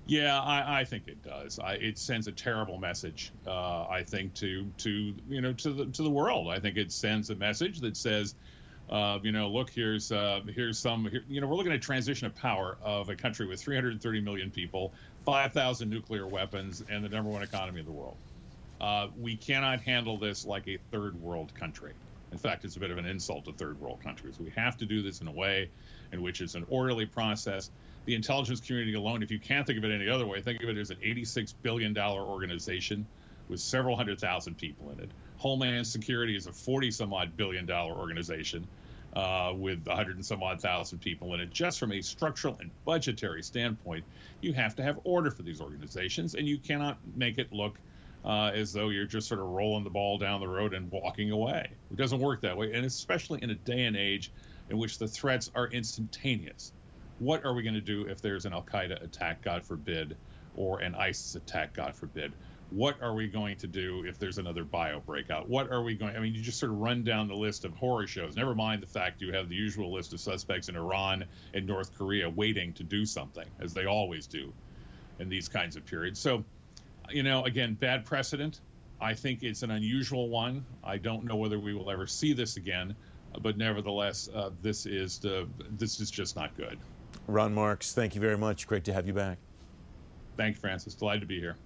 Yeah, 0.07 0.41
I, 0.41 0.81
I 0.81 0.83
think 0.83 1.07
it 1.07 1.23
does. 1.23 1.59
I, 1.59 1.73
it 1.75 1.97
sends 1.97 2.27
a 2.27 2.31
terrible 2.31 2.77
message. 2.77 3.31
Uh, 3.47 3.83
I 3.83 4.03
think 4.05 4.33
to 4.35 4.65
to 4.79 5.13
you 5.29 5.41
know 5.41 5.53
to 5.53 5.71
the 5.71 5.85
to 5.85 6.03
the 6.03 6.09
world. 6.09 6.49
I 6.49 6.59
think 6.59 6.75
it 6.75 6.91
sends 6.91 7.29
a 7.29 7.35
message 7.35 7.79
that 7.81 7.95
says, 7.95 8.35
uh, 8.89 9.19
you 9.23 9.31
know, 9.31 9.49
look, 9.49 9.69
here's 9.69 10.11
uh, 10.11 10.41
here's 10.53 10.77
some. 10.77 11.05
Here, 11.09 11.23
you 11.29 11.41
know, 11.41 11.47
we're 11.47 11.55
looking 11.55 11.71
at 11.71 11.81
transition 11.81 12.27
of 12.27 12.35
power 12.35 12.77
of 12.83 13.09
a 13.09 13.15
country 13.15 13.45
with 13.47 13.61
330 13.61 14.21
million 14.21 14.51
people, 14.51 14.93
5,000 15.25 15.89
nuclear 15.89 16.27
weapons, 16.27 16.83
and 16.89 17.03
the 17.03 17.09
number 17.09 17.29
one 17.29 17.43
economy 17.43 17.79
in 17.79 17.85
the 17.85 17.91
world. 17.91 18.17
Uh, 18.79 19.07
we 19.19 19.37
cannot 19.37 19.81
handle 19.81 20.17
this 20.17 20.45
like 20.45 20.67
a 20.67 20.77
third 20.91 21.21
world 21.21 21.53
country. 21.55 21.93
In 22.31 22.37
fact, 22.37 22.65
it's 22.65 22.77
a 22.77 22.79
bit 22.79 22.91
of 22.91 22.97
an 22.97 23.05
insult 23.05 23.45
to 23.45 23.53
third 23.53 23.79
world 23.79 24.01
countries. 24.01 24.39
We 24.39 24.49
have 24.51 24.77
to 24.77 24.85
do 24.85 25.01
this 25.01 25.21
in 25.21 25.27
a 25.27 25.31
way 25.31 25.69
in 26.11 26.21
which 26.21 26.41
it's 26.41 26.55
an 26.55 26.65
orderly 26.69 27.05
process 27.05 27.69
the 28.05 28.15
intelligence 28.15 28.59
community 28.59 28.95
alone, 28.95 29.21
if 29.23 29.31
you 29.31 29.39
can't 29.39 29.65
think 29.65 29.77
of 29.77 29.85
it 29.85 29.93
any 29.93 30.09
other 30.09 30.25
way, 30.25 30.41
think 30.41 30.61
of 30.63 30.69
it 30.69 30.77
as 30.77 30.89
an 30.89 30.97
$86 30.97 31.53
billion 31.61 31.97
organization 31.97 33.05
with 33.47 33.59
several 33.59 33.95
hundred 33.95 34.19
thousand 34.19 34.57
people 34.57 34.89
in 34.91 34.99
it. 35.03 35.11
Homeland 35.41 35.87
Security 35.87 36.35
is 36.35 36.45
a 36.45 36.51
40 36.51 36.91
some 36.91 37.13
odd 37.13 37.35
billion 37.35 37.65
dollar 37.65 37.93
organization 37.93 38.67
uh, 39.15 39.51
with 39.55 39.85
100 39.85 40.15
and 40.15 40.25
some 40.25 40.43
odd 40.43 40.61
thousand 40.61 40.99
people 40.99 41.33
in 41.33 41.41
it. 41.41 41.51
Just 41.51 41.79
from 41.79 41.91
a 41.91 42.01
structural 42.01 42.57
and 42.61 42.69
budgetary 42.85 43.41
standpoint, 43.41 44.03
you 44.41 44.53
have 44.53 44.75
to 44.75 44.83
have 44.83 44.99
order 45.03 45.31
for 45.31 45.41
these 45.41 45.59
organizations, 45.59 46.35
and 46.35 46.47
you 46.47 46.59
cannot 46.59 46.97
make 47.15 47.39
it 47.39 47.51
look 47.51 47.79
uh, 48.23 48.51
as 48.53 48.71
though 48.71 48.89
you're 48.89 49.05
just 49.05 49.27
sort 49.27 49.39
of 49.39 49.47
rolling 49.47 49.83
the 49.83 49.89
ball 49.89 50.19
down 50.19 50.39
the 50.39 50.47
road 50.47 50.75
and 50.75 50.91
walking 50.91 51.31
away. 51.31 51.67
It 51.89 51.97
doesn't 51.97 52.19
work 52.19 52.41
that 52.41 52.55
way, 52.55 52.71
and 52.73 52.85
especially 52.85 53.41
in 53.41 53.49
a 53.49 53.55
day 53.55 53.85
and 53.85 53.97
age 53.97 54.31
in 54.69 54.77
which 54.77 54.99
the 54.99 55.07
threats 55.07 55.49
are 55.55 55.67
instantaneous 55.67 56.71
what 57.21 57.45
are 57.45 57.53
we 57.53 57.61
going 57.61 57.75
to 57.75 57.81
do 57.81 58.07
if 58.07 58.19
there's 58.19 58.45
an 58.45 58.53
Al 58.53 58.63
Qaeda 58.63 59.03
attack, 59.03 59.43
God 59.43 59.63
forbid, 59.63 60.17
or 60.55 60.79
an 60.79 60.95
ISIS 60.95 61.35
attack, 61.35 61.73
God 61.73 61.95
forbid? 61.95 62.33
What 62.71 63.01
are 63.01 63.13
we 63.13 63.27
going 63.27 63.57
to 63.57 63.67
do 63.67 64.05
if 64.07 64.17
there's 64.17 64.37
another 64.37 64.63
bio 64.63 65.01
breakout? 65.01 65.49
What 65.49 65.69
are 65.71 65.83
we 65.83 65.93
going? 65.93 66.15
I 66.15 66.19
mean, 66.19 66.33
you 66.33 66.41
just 66.41 66.57
sort 66.57 66.71
of 66.71 66.77
run 66.77 67.03
down 67.03 67.27
the 67.27 67.35
list 67.35 67.65
of 67.65 67.73
horror 67.73 68.07
shows. 68.07 68.37
Never 68.37 68.55
mind 68.55 68.81
the 68.81 68.87
fact 68.87 69.21
you 69.21 69.33
have 69.33 69.49
the 69.49 69.55
usual 69.55 69.91
list 69.91 70.13
of 70.13 70.21
suspects 70.21 70.69
in 70.69 70.77
Iran 70.77 71.25
and 71.53 71.67
North 71.67 71.93
Korea 71.97 72.29
waiting 72.29 72.71
to 72.73 72.83
do 72.83 73.05
something, 73.05 73.45
as 73.59 73.73
they 73.73 73.85
always 73.85 74.25
do 74.25 74.53
in 75.19 75.27
these 75.27 75.49
kinds 75.49 75.75
of 75.75 75.85
periods. 75.85 76.17
So, 76.17 76.45
you 77.09 77.23
know, 77.23 77.43
again, 77.43 77.73
bad 77.73 78.05
precedent. 78.05 78.61
I 79.01 79.15
think 79.15 79.43
it's 79.43 79.63
an 79.63 79.71
unusual 79.71 80.29
one. 80.29 80.65
I 80.81 80.97
don't 80.97 81.25
know 81.25 81.35
whether 81.35 81.59
we 81.59 81.73
will 81.73 81.91
ever 81.91 82.07
see 82.07 82.31
this 82.31 82.55
again, 82.55 82.95
but 83.41 83.57
nevertheless, 83.57 84.29
uh, 84.33 84.51
this 84.61 84.85
is 84.85 85.19
the, 85.19 85.45
this 85.77 85.99
is 85.99 86.09
just 86.09 86.37
not 86.37 86.55
good. 86.55 86.79
Ron 87.27 87.53
Marks, 87.53 87.93
thank 87.93 88.15
you 88.15 88.21
very 88.21 88.37
much. 88.37 88.65
Great 88.65 88.85
to 88.85 88.93
have 88.93 89.07
you 89.07 89.13
back. 89.13 89.39
Thank 90.37 90.55
you, 90.55 90.61
Francis. 90.61 90.93
Delighted 90.93 91.21
to 91.21 91.27
be 91.27 91.39
here. 91.39 91.57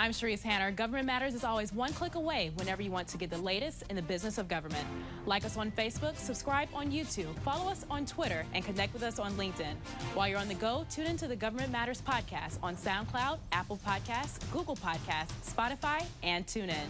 I'm 0.00 0.12
Sharice 0.12 0.40
Hanner. 0.42 0.70
Government 0.70 1.04
Matters 1.04 1.34
is 1.34 1.44
always 1.44 1.74
one 1.74 1.92
click 1.92 2.14
away 2.14 2.52
whenever 2.54 2.80
you 2.80 2.90
want 2.90 3.06
to 3.08 3.18
get 3.18 3.28
the 3.28 3.36
latest 3.36 3.84
in 3.90 3.96
the 3.96 4.00
business 4.00 4.38
of 4.38 4.48
government. 4.48 4.86
Like 5.26 5.44
us 5.44 5.58
on 5.58 5.70
Facebook, 5.72 6.16
subscribe 6.16 6.70
on 6.72 6.90
YouTube, 6.90 7.38
follow 7.40 7.70
us 7.70 7.84
on 7.90 8.06
Twitter, 8.06 8.46
and 8.54 8.64
connect 8.64 8.94
with 8.94 9.02
us 9.02 9.18
on 9.18 9.32
LinkedIn. 9.32 9.74
While 10.14 10.28
you're 10.28 10.38
on 10.38 10.48
the 10.48 10.54
go, 10.54 10.86
tune 10.88 11.04
into 11.04 11.28
the 11.28 11.36
Government 11.36 11.70
Matters 11.70 12.00
podcast 12.00 12.56
on 12.62 12.76
SoundCloud, 12.76 13.40
Apple 13.52 13.78
Podcasts, 13.86 14.40
Google 14.50 14.76
Podcasts, 14.76 15.34
Spotify, 15.44 16.02
and 16.22 16.46
TuneIn. 16.46 16.86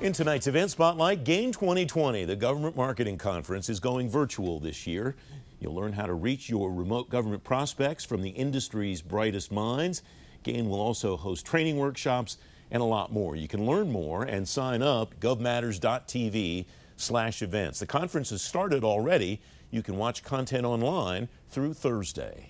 In 0.00 0.14
tonight's 0.14 0.46
event 0.46 0.70
spotlight, 0.70 1.24
GAIN 1.24 1.52
2020, 1.52 2.24
the 2.24 2.34
government 2.34 2.74
marketing 2.74 3.18
conference, 3.18 3.68
is 3.68 3.80
going 3.80 4.08
virtual 4.08 4.58
this 4.58 4.86
year. 4.86 5.14
You'll 5.60 5.74
learn 5.74 5.92
how 5.92 6.06
to 6.06 6.14
reach 6.14 6.48
your 6.48 6.72
remote 6.72 7.10
government 7.10 7.44
prospects 7.44 8.02
from 8.02 8.22
the 8.22 8.30
industry's 8.30 9.02
brightest 9.02 9.52
minds. 9.52 10.02
GAIN 10.42 10.70
will 10.70 10.80
also 10.80 11.18
host 11.18 11.44
training 11.44 11.76
workshops 11.76 12.38
and 12.70 12.80
a 12.80 12.86
lot 12.86 13.12
more. 13.12 13.36
You 13.36 13.46
can 13.46 13.66
learn 13.66 13.92
more 13.92 14.22
and 14.22 14.48
sign 14.48 14.80
up 14.80 15.20
govmatters.tv 15.20 16.64
slash 16.96 17.42
events. 17.42 17.78
The 17.78 17.86
conference 17.86 18.30
has 18.30 18.40
started 18.40 18.82
already. 18.84 19.38
You 19.70 19.82
can 19.82 19.98
watch 19.98 20.24
content 20.24 20.64
online 20.64 21.28
through 21.50 21.74
Thursday. 21.74 22.49